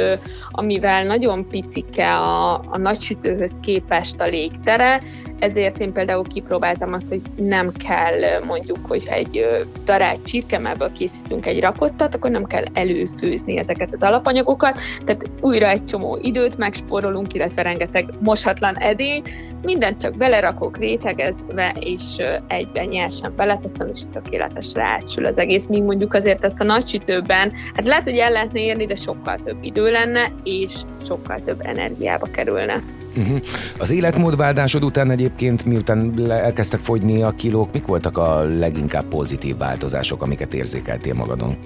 amivel 0.56 1.04
nagyon 1.04 1.48
picike 1.48 2.14
a, 2.16 2.54
a 2.54 2.78
nagysütőhöz 2.78 3.52
képest 3.62 4.20
a 4.20 4.26
légtere, 4.26 5.02
ezért 5.38 5.80
én 5.80 5.92
például 5.92 6.24
kipróbáltam 6.24 6.92
azt, 6.92 7.08
hogy 7.08 7.20
nem 7.36 7.72
kell 7.72 8.44
mondjuk, 8.46 8.78
hogy 8.82 9.06
egy 9.10 9.46
darált 9.84 10.26
csirkemeből 10.26 10.92
készítünk 10.92 11.46
egy 11.46 11.60
rakottat, 11.60 12.14
akkor 12.14 12.30
nem 12.30 12.44
kell 12.44 12.64
előfőzni 12.72 13.58
ezeket 13.58 13.88
az 13.92 14.02
alapanyagokat, 14.02 14.78
tehát 15.04 15.30
újra 15.40 15.68
egy 15.68 15.84
csomó 15.84 16.18
időt 16.22 16.56
megspórolunk, 16.56 17.34
illetve 17.34 17.62
rengeteg 17.62 18.10
mosatlan 18.20 18.76
edény, 18.76 19.22
mindent 19.62 20.00
csak 20.00 20.16
belerakok 20.16 20.78
rétegezve, 20.78 21.74
és 21.80 22.02
egyben 22.48 22.86
nyersen 22.86 23.32
beleteszem, 23.36 23.88
és 23.88 24.00
tökéletesre 24.12 24.82
átsül 24.82 25.24
az 25.24 25.38
egész, 25.38 25.64
míg 25.68 25.82
mondjuk 25.82 26.14
azért 26.14 26.44
ezt 26.44 26.60
a 26.60 26.64
nagy 26.64 26.86
sütőben, 26.86 27.52
hát 27.74 27.86
lehet, 27.86 28.04
hogy 28.04 28.18
el 28.18 28.30
lehetne 28.30 28.60
érni, 28.60 28.86
de 28.86 28.94
sokkal 28.94 29.38
több 29.44 29.58
idő 29.60 29.90
lenne, 29.90 30.30
és 30.46 30.72
sokkal 31.06 31.40
több 31.44 31.60
energiába 31.62 32.26
kerülne. 32.30 32.82
Uh-huh. 33.16 33.38
Az 33.78 33.90
életmódváltásod 33.90 34.84
után 34.84 35.10
egyébként, 35.10 35.64
miután 35.64 36.30
elkezdtek 36.30 36.80
fogyni 36.80 37.22
a 37.22 37.30
kilók, 37.30 37.72
mik 37.72 37.86
voltak 37.86 38.18
a 38.18 38.42
leginkább 38.42 39.04
pozitív 39.04 39.56
változások, 39.56 40.22
amiket 40.22 40.54
érzékeltél 40.54 41.14
magadon? 41.14 41.56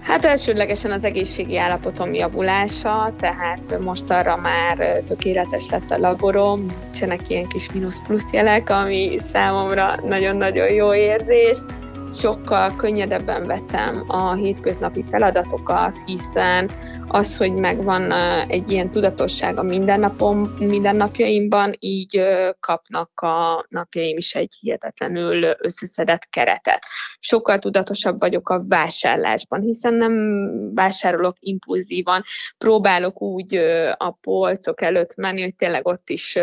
Hát 0.00 0.24
elsődlegesen 0.24 0.90
az 0.90 1.04
egészségi 1.04 1.58
állapotom 1.58 2.14
javulása, 2.14 3.14
tehát 3.20 3.78
most 3.80 4.10
arra 4.10 4.36
már 4.36 5.02
tökéletes 5.08 5.70
lett 5.70 5.90
a 5.90 5.98
laborom, 5.98 6.66
nincsenek 6.82 7.28
ilyen 7.28 7.46
kis 7.46 7.72
mínusz-plusz 7.72 8.32
jelek, 8.32 8.70
ami 8.70 9.18
számomra 9.32 9.94
nagyon-nagyon 10.08 10.72
jó 10.72 10.94
érzés. 10.94 11.58
Sokkal 12.12 12.76
könnyedebben 12.76 13.46
veszem 13.46 14.04
a 14.06 14.34
hétköznapi 14.34 15.04
feladatokat, 15.10 15.96
hiszen 16.06 16.70
az, 17.12 17.36
hogy 17.36 17.54
megvan 17.54 18.12
egy 18.48 18.70
ilyen 18.70 18.90
tudatosság 18.90 19.58
a 19.58 19.62
mindennapom, 19.62 20.56
mindennapjaimban, 20.58 21.72
így 21.78 22.20
kapnak 22.60 23.20
a 23.20 23.66
napjaim 23.68 24.16
is 24.16 24.34
egy 24.34 24.54
hihetetlenül 24.60 25.54
összeszedett 25.58 26.28
keretet. 26.30 26.84
Sokkal 27.18 27.58
tudatosabb 27.58 28.18
vagyok 28.18 28.48
a 28.48 28.62
vásárlásban, 28.68 29.60
hiszen 29.60 29.94
nem 29.94 30.14
vásárolok 30.74 31.36
impulzívan, 31.40 32.22
próbálok 32.58 33.22
úgy 33.22 33.54
a 33.96 34.10
polcok 34.20 34.82
előtt 34.82 35.14
menni, 35.14 35.42
hogy 35.42 35.54
tényleg 35.54 35.86
ott 35.86 36.10
is 36.10 36.38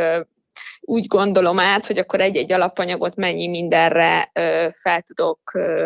úgy 0.89 1.07
gondolom 1.07 1.59
át, 1.59 1.87
hogy 1.87 1.97
akkor 1.97 2.21
egy-egy 2.21 2.51
alapanyagot 2.51 3.15
mennyi 3.15 3.47
mindenre 3.47 4.31
fel 4.81 5.01
tudok 5.01 5.39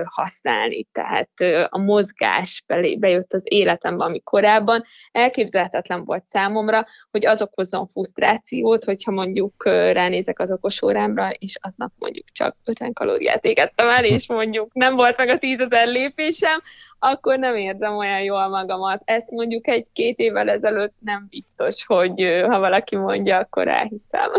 használni. 0.04 0.84
Tehát 0.92 1.30
a 1.70 1.78
mozgás 1.78 2.64
bejött 2.98 3.34
az 3.34 3.44
életembe, 3.44 4.04
ami 4.04 4.22
korábban 4.24 4.84
elképzelhetetlen 5.12 6.04
volt 6.04 6.26
számomra, 6.26 6.86
hogy 7.12 7.26
az 7.26 7.42
okozzon 7.42 7.88
frusztrációt, 7.88 8.84
hogyha 8.84 9.12
mondjuk 9.12 9.66
ránézek 9.66 10.40
az 10.40 10.52
okosórámra, 10.52 11.30
és 11.30 11.58
aznap 11.62 11.92
mondjuk 11.98 12.26
csak 12.32 12.56
50 12.66 12.94
kalóriát 12.94 13.46
égettem 13.46 13.88
el, 13.88 14.06
és 14.06 14.28
mondjuk 14.28 14.74
nem 14.74 14.96
volt 14.96 15.18
meg 15.18 15.30
a 15.30 15.38
10 15.38 15.60
ezer 15.60 15.88
lépésem, 15.88 16.62
akkor 17.04 17.38
nem 17.38 17.56
érzem 17.56 17.98
olyan 17.98 18.22
jól 18.22 18.48
magamat. 18.48 19.02
Ezt 19.06 19.32
mondjuk 19.32 19.68
egy-két 19.68 20.20
évvel 20.20 20.50
ezelőtt 20.50 20.94
nem 21.00 21.28
biztos, 21.30 21.86
hogy 21.86 22.44
ha 22.50 22.60
valaki 22.60 22.96
mondja, 22.96 23.38
akkor 23.38 23.68
elhiszem. 23.68 24.30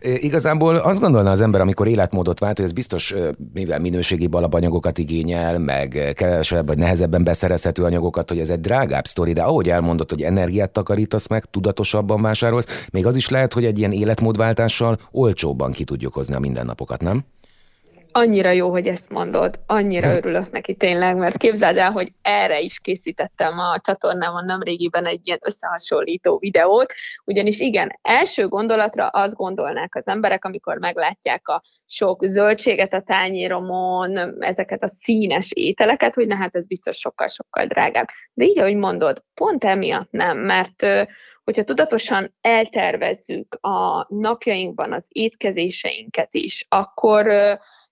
Igazából 0.28 0.76
azt 0.76 1.00
gondolna 1.00 1.30
az 1.30 1.40
ember, 1.40 1.60
amikor 1.60 1.88
életmódot 1.88 2.38
vált, 2.38 2.56
hogy 2.56 2.66
ez 2.66 2.72
biztos, 2.72 3.14
mivel 3.52 3.78
minőségi 3.78 4.28
alapanyagokat 4.30 4.98
igényel, 4.98 5.58
meg 5.58 6.12
kevesebb 6.14 6.66
vagy 6.66 6.78
nehezebben 6.78 7.24
beszerezhető 7.24 7.84
anyagokat, 7.84 8.28
hogy 8.28 8.38
ez 8.38 8.50
egy 8.50 8.60
drágább 8.60 9.04
sztori, 9.04 9.32
de 9.32 9.42
ahogy 9.42 9.68
elmondott, 9.68 10.10
hogy 10.10 10.22
energiát 10.22 10.70
takarítasz 10.70 11.28
meg, 11.28 11.44
tudatosabban 11.44 12.22
vásárolsz, 12.22 12.86
még 12.92 13.06
az 13.06 13.16
is 13.16 13.28
lehet, 13.28 13.52
hogy 13.52 13.64
egy 13.64 13.78
ilyen 13.78 13.92
életmódváltással 13.92 14.98
olcsóbban 15.10 15.72
ki 15.72 15.84
tudjuk 15.84 16.12
hozni 16.12 16.34
a 16.34 16.38
mindennapokat, 16.38 17.02
nem? 17.02 17.24
Annyira 18.16 18.50
jó, 18.50 18.70
hogy 18.70 18.86
ezt 18.86 19.10
mondod, 19.10 19.58
annyira 19.66 20.10
hm. 20.10 20.16
örülök 20.16 20.50
neki 20.50 20.74
tényleg, 20.74 21.16
mert 21.16 21.36
képzeld 21.36 21.76
el, 21.76 21.90
hogy 21.90 22.12
erre 22.22 22.60
is 22.60 22.78
készítettem 22.78 23.58
a 23.58 23.78
csatornámon 23.78 24.44
nemrégiben 24.44 25.06
egy 25.06 25.20
ilyen 25.26 25.38
összehasonlító 25.42 26.38
videót, 26.38 26.92
ugyanis 27.24 27.60
igen, 27.60 27.98
első 28.02 28.48
gondolatra 28.48 29.06
azt 29.06 29.34
gondolnák 29.34 29.94
az 29.94 30.06
emberek, 30.06 30.44
amikor 30.44 30.78
meglátják 30.78 31.48
a 31.48 31.62
sok 31.86 32.24
zöldséget 32.26 32.94
a 32.94 33.00
tányéromon, 33.00 34.42
ezeket 34.42 34.82
a 34.82 34.88
színes 34.88 35.50
ételeket, 35.52 36.14
hogy 36.14 36.26
na 36.26 36.36
hát 36.36 36.56
ez 36.56 36.66
biztos 36.66 36.96
sokkal-sokkal 36.96 37.66
drágább. 37.66 38.06
De 38.32 38.44
így, 38.44 38.58
ahogy 38.58 38.76
mondod, 38.76 39.24
pont 39.34 39.64
emiatt 39.64 40.10
nem, 40.10 40.38
mert 40.38 40.86
hogyha 41.44 41.64
tudatosan 41.64 42.34
eltervezzük 42.40 43.58
a 43.60 44.06
napjainkban 44.08 44.92
az 44.92 45.04
étkezéseinket 45.08 46.34
is, 46.34 46.66
akkor 46.68 47.26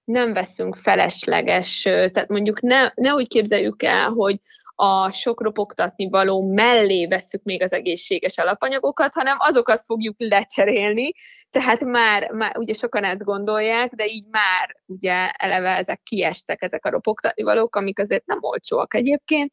nem 0.05 0.33
veszünk 0.33 0.77
felesleges, 0.77 1.81
tehát 1.83 2.29
mondjuk 2.29 2.61
ne, 2.61 2.88
ne 2.95 3.14
úgy 3.14 3.29
képzeljük 3.29 3.83
el, 3.83 4.09
hogy 4.09 4.40
a 4.77 5.11
sok 5.11 5.43
ropogtatni 5.43 6.09
való 6.09 6.53
mellé 6.53 7.07
veszük 7.07 7.43
még 7.43 7.62
az 7.62 7.73
egészséges 7.73 8.38
alapanyagokat, 8.38 9.14
hanem 9.14 9.37
azokat 9.38 9.83
fogjuk 9.85 10.14
lecserélni, 10.19 11.12
tehát 11.51 11.85
már, 11.85 12.31
már 12.31 12.59
ugye 12.59 12.73
sokan 12.73 13.05
ezt 13.05 13.25
gondolják, 13.25 13.93
de 13.93 14.07
így 14.07 14.27
már 14.31 14.77
ugye 14.87 15.29
eleve 15.31 15.77
ezek 15.77 16.03
kiestek, 16.03 16.62
ezek 16.62 16.85
a 16.85 16.90
ropogtatni 16.90 17.43
valók, 17.43 17.77
amik 17.77 17.99
azért 17.99 18.27
nem 18.27 18.38
olcsóak 18.40 18.95
egyébként, 18.95 19.53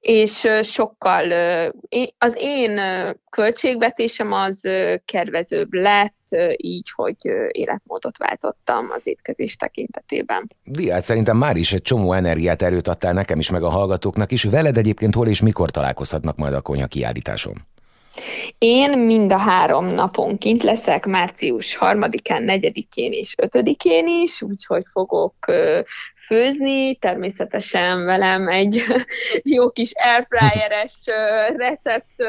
és 0.00 0.46
sokkal 0.62 1.30
az 2.18 2.36
én 2.38 2.80
költségvetésem 3.30 4.32
az 4.32 4.60
kedvezőbb 5.04 5.72
lett, 5.72 6.14
így, 6.56 6.90
hogy 6.94 7.16
életmódot 7.50 8.18
váltottam 8.18 8.90
az 8.90 9.06
étkezés 9.06 9.56
tekintetében. 9.56 10.50
Diát, 10.64 11.04
szerintem 11.04 11.36
már 11.36 11.56
is 11.56 11.72
egy 11.72 11.82
csomó 11.82 12.12
energiát 12.12 12.62
erőt 12.62 12.88
adtál 12.88 13.12
nekem 13.12 13.38
is, 13.38 13.50
meg 13.50 13.62
a 13.62 13.68
hallgatóknak 13.68 14.32
is. 14.32 14.44
Veled 14.44 14.76
egyébként 14.76 15.14
hol 15.14 15.28
és 15.28 15.40
mikor 15.40 15.70
találkozhatnak 15.70 16.36
majd 16.36 16.54
a 16.54 16.60
konyha 16.60 16.86
kiállításon? 16.86 17.68
Én 18.58 18.98
mind 18.98 19.32
a 19.32 19.36
három 19.36 19.86
napon 19.86 20.38
kint 20.38 20.62
leszek, 20.62 21.06
március 21.06 21.78
3-án, 21.80 22.60
4-én 22.72 23.12
és 23.12 23.34
5-én 23.42 24.06
is, 24.06 24.42
úgyhogy 24.42 24.84
fogok 24.92 25.34
főzni, 26.26 26.94
természetesen 26.94 28.04
velem 28.04 28.48
egy 28.48 28.84
jó 29.54 29.70
kis 29.70 29.92
airfryeres 29.94 30.94
recept 31.56 32.22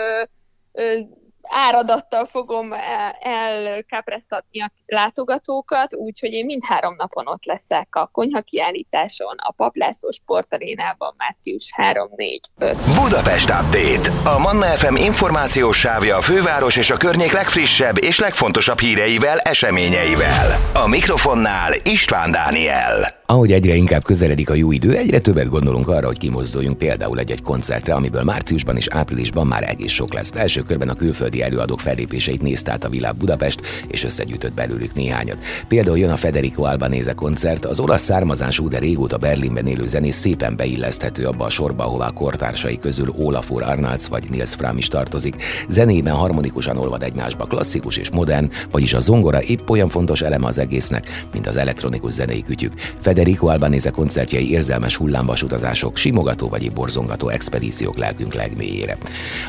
áradattal 1.43 2.25
fogom 2.25 2.73
elkápresztatni 3.19 4.61
a 4.61 4.71
látogatókat, 4.85 5.95
úgyhogy 5.95 6.33
én 6.33 6.45
mindhárom 6.45 6.95
napon 6.95 7.27
ott 7.27 7.45
leszek 7.45 7.95
a 7.95 8.09
konyha 8.11 8.41
kiállításon, 8.41 9.35
a 9.37 9.51
Paplászó 9.51 10.11
sportarénában 10.11 11.13
március 11.17 11.73
3-4-5. 11.77 12.77
Budapest 13.01 13.49
Update. 13.49 14.29
A 14.35 14.39
Manna 14.39 14.65
FM 14.65 14.95
információs 14.95 15.79
sávja 15.79 16.17
a 16.17 16.21
főváros 16.21 16.75
és 16.75 16.89
a 16.89 16.97
környék 16.97 17.31
legfrissebb 17.31 18.03
és 18.03 18.19
legfontosabb 18.19 18.79
híreivel, 18.79 19.37
eseményeivel. 19.39 20.47
A 20.73 20.87
mikrofonnál 20.87 21.73
István 21.83 22.31
Dániel. 22.31 23.20
Ahogy 23.31 23.51
egyre 23.51 23.75
inkább 23.75 24.03
közeledik 24.03 24.49
a 24.49 24.53
jó 24.53 24.71
idő, 24.71 24.95
egyre 24.95 25.19
többet 25.19 25.49
gondolunk 25.49 25.87
arra, 25.87 26.07
hogy 26.07 26.17
kimozduljunk 26.17 26.77
például 26.77 27.19
egy-egy 27.19 27.41
koncertre, 27.41 27.93
amiből 27.93 28.23
márciusban 28.23 28.77
és 28.77 28.87
áprilisban 28.89 29.47
már 29.47 29.69
egész 29.69 29.91
sok 29.91 30.13
lesz. 30.13 30.31
Első 30.35 30.61
körben 30.61 30.89
a 30.89 30.93
külföldi 30.93 31.41
előadók 31.41 31.79
fellépéseit 31.79 32.41
nézte 32.41 32.71
át 32.71 32.83
a 32.83 32.89
világ 32.89 33.15
Budapest, 33.15 33.61
és 33.87 34.03
összegyűjtött 34.03 34.53
belőlük 34.53 34.93
néhányat. 34.93 35.43
Például 35.67 35.97
jön 35.97 36.11
a 36.11 36.15
Federico 36.15 36.63
Albanese 36.63 37.13
koncert, 37.13 37.65
az 37.65 37.79
olasz 37.79 38.01
származású, 38.01 38.67
de 38.67 38.79
régóta 38.79 39.17
Berlinben 39.17 39.67
élő 39.67 39.85
zenész 39.85 40.17
szépen 40.17 40.55
beilleszthető 40.55 41.25
abba 41.25 41.45
a 41.45 41.49
sorba, 41.49 41.85
ahová 41.85 42.09
kortársai 42.09 42.79
közül 42.79 43.13
Olafur 43.17 43.63
Arnalds 43.63 44.07
vagy 44.07 44.29
Nils 44.29 44.55
Fram 44.55 44.77
is 44.77 44.87
tartozik. 44.87 45.35
Zenében 45.67 46.15
harmonikusan 46.15 46.77
olvad 46.77 47.03
egymásba 47.03 47.45
klasszikus 47.45 47.97
és 47.97 48.09
modern, 48.11 48.49
vagyis 48.71 48.93
a 48.93 48.99
zongora 48.99 49.41
épp 49.41 49.69
olyan 49.69 49.89
fontos 49.89 50.21
eleme 50.21 50.47
az 50.47 50.57
egésznek, 50.57 51.25
mint 51.33 51.47
az 51.47 51.55
elektronikus 51.57 52.11
zenei 52.11 52.43
kütyük. 52.43 52.73
Federico 52.99 53.19
Albanese 53.39 53.89
koncertjei 53.89 54.51
érzelmes 54.51 54.95
hullámvasutazások, 54.95 55.97
simogató 55.97 56.47
vagy 56.47 56.71
borzongató 56.71 57.29
expedíciók 57.29 57.97
lelkünk 57.97 58.33
legmélyére. 58.33 58.97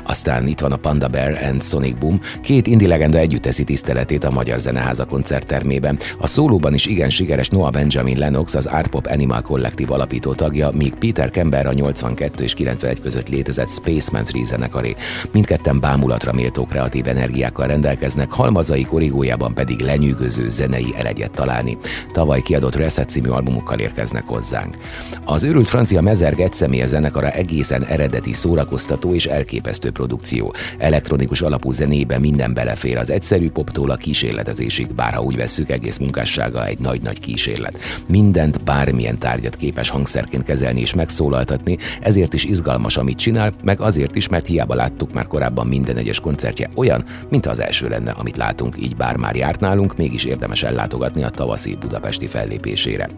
Aztán 0.05 0.47
itt 0.47 0.61
van 0.61 0.73
a 0.73 0.77
Panda 0.77 1.09
Bear 1.09 1.39
and 1.43 1.63
Sonic 1.63 1.99
Boom, 1.99 2.21
két 2.43 2.67
indi 2.67 2.87
legenda 2.87 3.19
együtt 3.19 3.43
teszi 3.43 3.65
tiszteletét 3.65 4.25
a 4.25 4.31
Magyar 4.31 4.59
Zeneháza 4.59 5.05
koncerttermében. 5.05 5.99
A 6.19 6.27
szólóban 6.27 6.75
is 6.75 6.87
igen 6.87 7.11
sikeres 7.11 7.49
Noah 7.49 7.71
Benjamin 7.71 8.19
Lennox, 8.19 8.55
az 8.55 8.67
Art 8.67 8.89
Pop 8.89 9.07
Animal 9.07 9.43
kollektív 9.43 9.91
alapító 9.91 10.35
tagja, 10.35 10.71
míg 10.71 10.95
Peter 10.95 11.31
Kember 11.31 11.67
a 11.67 11.73
82 11.73 12.45
és 12.45 12.55
91 12.55 13.01
között 13.01 13.29
létezett 13.29 13.69
Spaceman 13.69 14.25
3 14.25 14.45
zenekaré. 14.45 14.97
Mindketten 15.33 15.81
bámulatra 15.81 16.33
méltó 16.33 16.67
kreatív 16.67 17.09
energiákkal 17.09 17.67
rendelkeznek, 17.67 18.31
halmazai 18.31 18.83
korigójában 18.83 19.55
pedig 19.55 19.81
lenyűgöző 19.81 20.49
zenei 20.49 20.95
elegyet 20.97 21.31
találni. 21.31 21.79
Tavaly 22.13 22.41
kiadott 22.43 22.77
Reset 22.77 23.09
című 23.09 23.29
albumokkal 23.63 23.79
érkeznek 23.79 24.25
hozzánk. 24.27 24.77
Az 25.25 25.43
őrült 25.43 25.69
francia 25.69 26.01
Mezerg 26.01 26.41
egy 26.41 26.53
személye 26.53 26.87
zenekara 26.87 27.31
egészen 27.31 27.85
eredeti, 27.85 28.33
szórakoztató 28.33 29.15
és 29.15 29.27
elképesztő 29.27 29.91
produkció. 29.91 30.55
Elektronikus 30.79 31.41
alapú 31.41 31.71
zenébe 31.71 32.19
minden 32.19 32.55
belefér 32.55 32.97
az 32.97 33.11
egyszerű 33.11 33.51
poptól 33.51 33.91
a 33.91 33.97
kísérletezésig, 33.97 34.95
bár 34.95 35.15
ha 35.15 35.23
úgy 35.23 35.37
vesszük, 35.37 35.71
egész 35.71 35.99
munkássága 35.99 36.67
egy 36.67 36.79
nagy-nagy 36.79 37.21
kísérlet. 37.21 37.79
Mindent, 38.07 38.65
bármilyen 38.65 39.19
tárgyat 39.19 39.57
képes 39.57 39.89
hangszerként 39.89 40.45
kezelni 40.45 40.81
és 40.81 40.95
megszólaltatni, 40.95 41.79
ezért 42.01 42.35
is 42.35 42.45
izgalmas, 42.45 42.97
amit 42.97 43.19
csinál, 43.19 43.53
meg 43.65 43.81
azért 43.81 44.17
is, 44.17 44.29
mert 44.29 44.47
hiába 44.47 44.75
láttuk 44.75 45.13
már 45.13 45.27
korábban 45.27 45.67
minden 45.67 45.97
egyes 45.97 46.21
koncertje 46.21 46.71
olyan, 46.75 47.05
mint 47.29 47.47
az 47.47 47.61
első 47.61 47.89
lenne, 47.89 48.11
amit 48.11 48.37
látunk, 48.37 48.77
így 48.79 48.97
bár 48.97 49.17
már 49.17 49.37
járt 49.37 49.61
nálunk, 49.61 49.97
mégis 49.97 50.25
érdemes 50.25 50.63
ellátogatni 50.63 51.23
a 51.25 51.31
tavaszi 51.31 51.77
budapesti 51.81 52.27
fellépésére. 52.27 53.09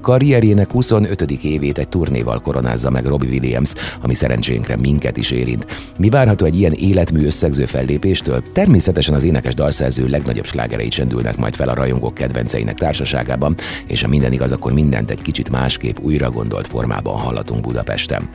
Karrierjének 0.00 0.70
25. 0.70 1.30
évét 1.30 1.78
egy 1.78 1.88
turnéval 1.88 2.40
koronázza 2.40 2.90
meg 2.90 3.06
Robbie 3.06 3.30
Williams, 3.30 3.72
ami 4.02 4.14
szerencsénkre 4.14 4.76
minket 4.76 5.16
is 5.16 5.30
érint. 5.30 5.66
Mi 5.98 6.08
várható 6.08 6.44
egy 6.44 6.58
ilyen 6.58 6.72
életmű 6.72 7.26
összegző 7.26 7.66
fellépés 7.66 7.86
fellépéstől. 7.88 8.42
Természetesen 8.52 9.14
az 9.14 9.24
énekes 9.24 9.54
dalszerző 9.54 10.06
legnagyobb 10.06 10.46
slágerei 10.46 10.88
csendülnek 10.88 11.36
majd 11.36 11.54
fel 11.54 11.68
a 11.68 11.74
rajongók 11.74 12.14
kedvenceinek 12.14 12.78
társaságában, 12.78 13.54
és 13.86 14.02
ha 14.02 14.08
minden 14.08 14.32
igaz, 14.32 14.52
akkor 14.52 14.72
mindent 14.72 15.10
egy 15.10 15.22
kicsit 15.22 15.50
másképp 15.50 15.98
újra 16.00 16.30
gondolt 16.30 16.66
formában 16.66 17.18
hallatunk 17.18 17.60
Budapesten. 17.60 18.28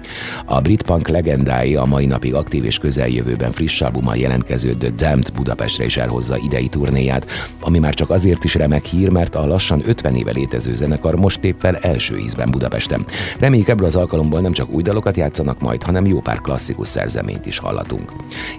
A 0.45 0.61
brit 0.61 0.81
punk 0.81 1.07
legendái 1.07 1.75
a 1.75 1.85
mai 1.85 2.05
napig 2.05 2.33
aktív 2.33 2.65
és 2.65 2.77
közeljövőben 2.77 3.51
friss 3.51 3.81
albummal 3.81 4.15
jelentkező 4.15 4.73
The 4.73 4.89
Damned 4.89 5.31
Budapestre 5.31 5.85
is 5.85 5.97
elhozza 5.97 6.37
idei 6.37 6.67
turnéját, 6.67 7.25
ami 7.59 7.79
már 7.79 7.93
csak 7.93 8.09
azért 8.09 8.43
is 8.43 8.55
remek 8.55 8.85
hír, 8.85 9.09
mert 9.09 9.35
a 9.35 9.45
lassan 9.45 9.81
50 9.85 10.15
éve 10.15 10.31
létező 10.31 10.73
zenekar 10.73 11.15
most 11.15 11.32
lép 11.41 11.55
fel 11.59 11.75
első 11.75 12.17
ízben 12.17 12.51
Budapesten. 12.51 13.05
Reméljük 13.39 13.67
ebből 13.67 13.85
az 13.85 13.95
alkalomból 13.95 14.39
nem 14.39 14.51
csak 14.51 14.69
új 14.69 14.81
dalokat 14.81 15.17
játszanak 15.17 15.59
majd, 15.59 15.83
hanem 15.83 16.05
jó 16.05 16.21
pár 16.21 16.41
klasszikus 16.41 16.87
szerzeményt 16.87 17.45
is 17.45 17.57
hallatunk. 17.57 18.11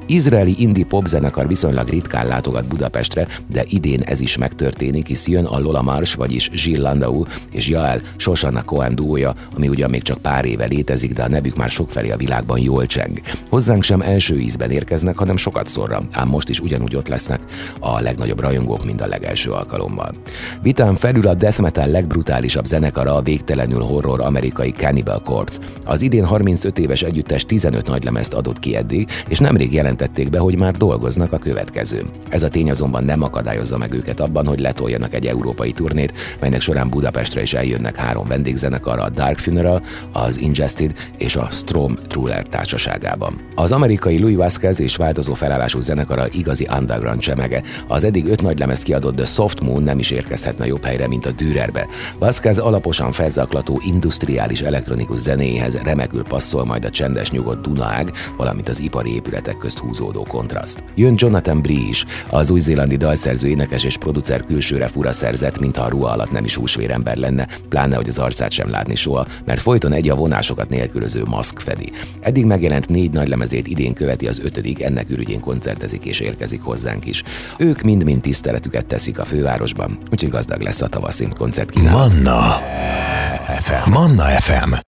Izraeli 0.06 0.54
indie 0.58 0.84
pop 0.84 1.06
zenekar 1.06 1.48
viszonylag 1.48 1.88
ritkán 1.88 2.26
látogat 2.26 2.68
Budapestre, 2.68 3.26
de 3.46 3.64
idén 3.68 4.00
ez 4.00 4.20
is 4.20 4.36
megtörténik, 4.36 5.06
hisz 5.06 5.26
jön 5.26 5.44
a 5.44 5.58
Lola 5.58 5.82
Mars, 5.82 6.14
vagyis 6.14 6.50
Gilles 6.50 6.82
Landau 6.82 7.24
és 7.50 7.68
Jael 7.68 8.00
Shoshana 8.16 8.62
Cohen 8.62 8.94
duója, 8.94 9.34
ami 9.56 9.68
ugyan 9.68 9.90
még 9.90 10.02
csak 10.02 10.18
pár 10.18 10.44
éve 10.44 10.64
létezik, 10.64 11.12
de 11.12 11.22
a 11.22 11.28
nevük 11.28 11.56
már 11.56 11.70
sokfelé 11.70 12.10
a 12.10 12.16
világban 12.16 12.58
jól 12.58 12.86
cseng. 12.86 13.20
Hozzánk 13.50 13.82
sem 13.82 14.00
első 14.00 14.38
ízben 14.38 14.70
érkeznek, 14.70 15.18
hanem 15.18 15.36
sokat 15.36 15.66
szorra, 15.66 16.02
ám 16.12 16.28
most 16.28 16.48
is 16.48 16.60
ugyanúgy 16.60 16.96
ott 16.96 17.08
lesznek 17.08 17.40
a 17.80 18.00
legnagyobb 18.00 18.40
rajongók, 18.40 18.84
mint 18.84 19.00
a 19.00 19.06
legelső 19.06 19.50
alkalommal. 19.50 20.14
Vitán 20.62 20.94
felül 20.94 21.26
a 21.26 21.34
death 21.34 21.60
metal 21.60 21.86
legbrutálisabb 21.86 22.63
zenekara 22.64 23.14
a 23.14 23.22
végtelenül 23.22 23.80
horror 23.80 24.20
amerikai 24.20 24.70
Cannibal 24.70 25.20
Corpse. 25.24 25.60
Az 25.84 26.02
idén 26.02 26.24
35 26.24 26.78
éves 26.78 27.02
együttes 27.02 27.44
15 27.44 27.86
nagylemezt 27.86 28.34
adott 28.34 28.58
ki 28.58 28.76
eddig, 28.76 29.08
és 29.28 29.38
nemrég 29.38 29.72
jelentették 29.72 30.30
be, 30.30 30.38
hogy 30.38 30.56
már 30.56 30.72
dolgoznak 30.76 31.32
a 31.32 31.38
következő. 31.38 32.04
Ez 32.28 32.42
a 32.42 32.48
tény 32.48 32.70
azonban 32.70 33.04
nem 33.04 33.22
akadályozza 33.22 33.78
meg 33.78 33.92
őket 33.92 34.20
abban, 34.20 34.46
hogy 34.46 34.60
letoljanak 34.60 35.14
egy 35.14 35.26
európai 35.26 35.72
turnét, 35.72 36.12
melynek 36.40 36.60
során 36.60 36.90
Budapestre 36.90 37.42
is 37.42 37.54
eljönnek 37.54 37.96
három 37.96 38.28
vendégzenekar 38.28 38.98
a 38.98 39.08
Dark 39.08 39.38
Funeral, 39.38 39.82
az 40.12 40.40
Ingested 40.40 40.92
és 41.18 41.36
a 41.36 41.48
Strom 41.50 41.98
Truller 42.06 42.46
társaságában. 42.46 43.40
Az 43.54 43.72
amerikai 43.72 44.18
Louis 44.18 44.36
Vasquez 44.36 44.80
és 44.80 44.96
változó 44.96 45.34
felállású 45.34 45.80
zenekara 45.80 46.26
igazi 46.32 46.68
underground 46.78 47.20
csemege. 47.20 47.62
Az 47.88 48.04
eddig 48.04 48.26
öt 48.26 48.42
nagy 48.42 48.58
lemez 48.58 48.82
kiadott 48.82 49.16
The 49.16 49.24
Soft 49.24 49.60
Moon 49.60 49.82
nem 49.82 49.98
is 49.98 50.10
érkezhetne 50.10 50.66
jobb 50.66 50.84
helyre, 50.84 51.08
mint 51.08 51.26
a 51.26 51.30
Dürerbe. 51.30 51.86
Vasquez 52.18 52.53
alaposan 52.58 53.12
felzaklató 53.12 53.80
industriális 53.84 54.60
elektronikus 54.60 55.18
zenéhez 55.18 55.74
remekül 55.74 56.22
passzol 56.22 56.64
majd 56.64 56.84
a 56.84 56.90
csendes 56.90 57.30
nyugodt 57.30 57.62
Dunaág, 57.62 58.12
valamint 58.36 58.68
az 58.68 58.80
ipari 58.80 59.14
épületek 59.14 59.58
közt 59.58 59.78
húzódó 59.78 60.26
kontraszt. 60.28 60.84
Jön 60.94 61.14
Jonathan 61.16 61.62
Bree 61.62 61.88
is, 61.88 62.04
az 62.30 62.50
új-zélandi 62.50 62.96
dalszerző, 62.96 63.48
énekes 63.48 63.84
és 63.84 63.96
producer 63.96 64.44
külsőre 64.44 64.86
fura 64.86 65.12
szerzett, 65.12 65.58
mintha 65.58 65.84
a 65.84 65.88
ruha 65.88 66.10
alatt 66.10 66.30
nem 66.30 66.44
is 66.44 66.54
húsvérember 66.54 67.16
lenne, 67.16 67.48
pláne 67.68 67.96
hogy 67.96 68.08
az 68.08 68.18
arcát 68.18 68.50
sem 68.50 68.70
látni 68.70 68.94
soha, 68.94 69.26
mert 69.44 69.60
folyton 69.60 69.92
egy 69.92 70.08
a 70.08 70.14
vonásokat 70.14 70.68
nélkülöző 70.68 71.22
maszk 71.24 71.58
fedi. 71.58 71.92
Eddig 72.20 72.44
megjelent 72.44 72.88
négy 72.88 73.10
nagy 73.10 73.28
lemezét 73.28 73.66
idén 73.66 73.94
követi 73.94 74.26
az 74.26 74.40
ötödik, 74.40 74.82
ennek 74.82 75.10
ürügyén 75.10 75.40
koncertezik 75.40 76.04
és 76.04 76.20
érkezik 76.20 76.62
hozzánk 76.62 77.06
is. 77.06 77.22
Ők 77.58 77.80
mind-mind 77.80 78.20
tiszteletüket 78.20 78.86
teszik 78.86 79.18
a 79.18 79.24
fővárosban, 79.24 79.98
úgyhogy 80.10 80.30
gazdag 80.30 80.60
lesz 80.60 80.82
a 80.82 80.88
tavaszi 80.88 81.28
koncert 81.38 81.72
Manna 82.44 82.60
FM. 83.48 83.90
Manna 83.90 84.24
FM. 84.40 84.93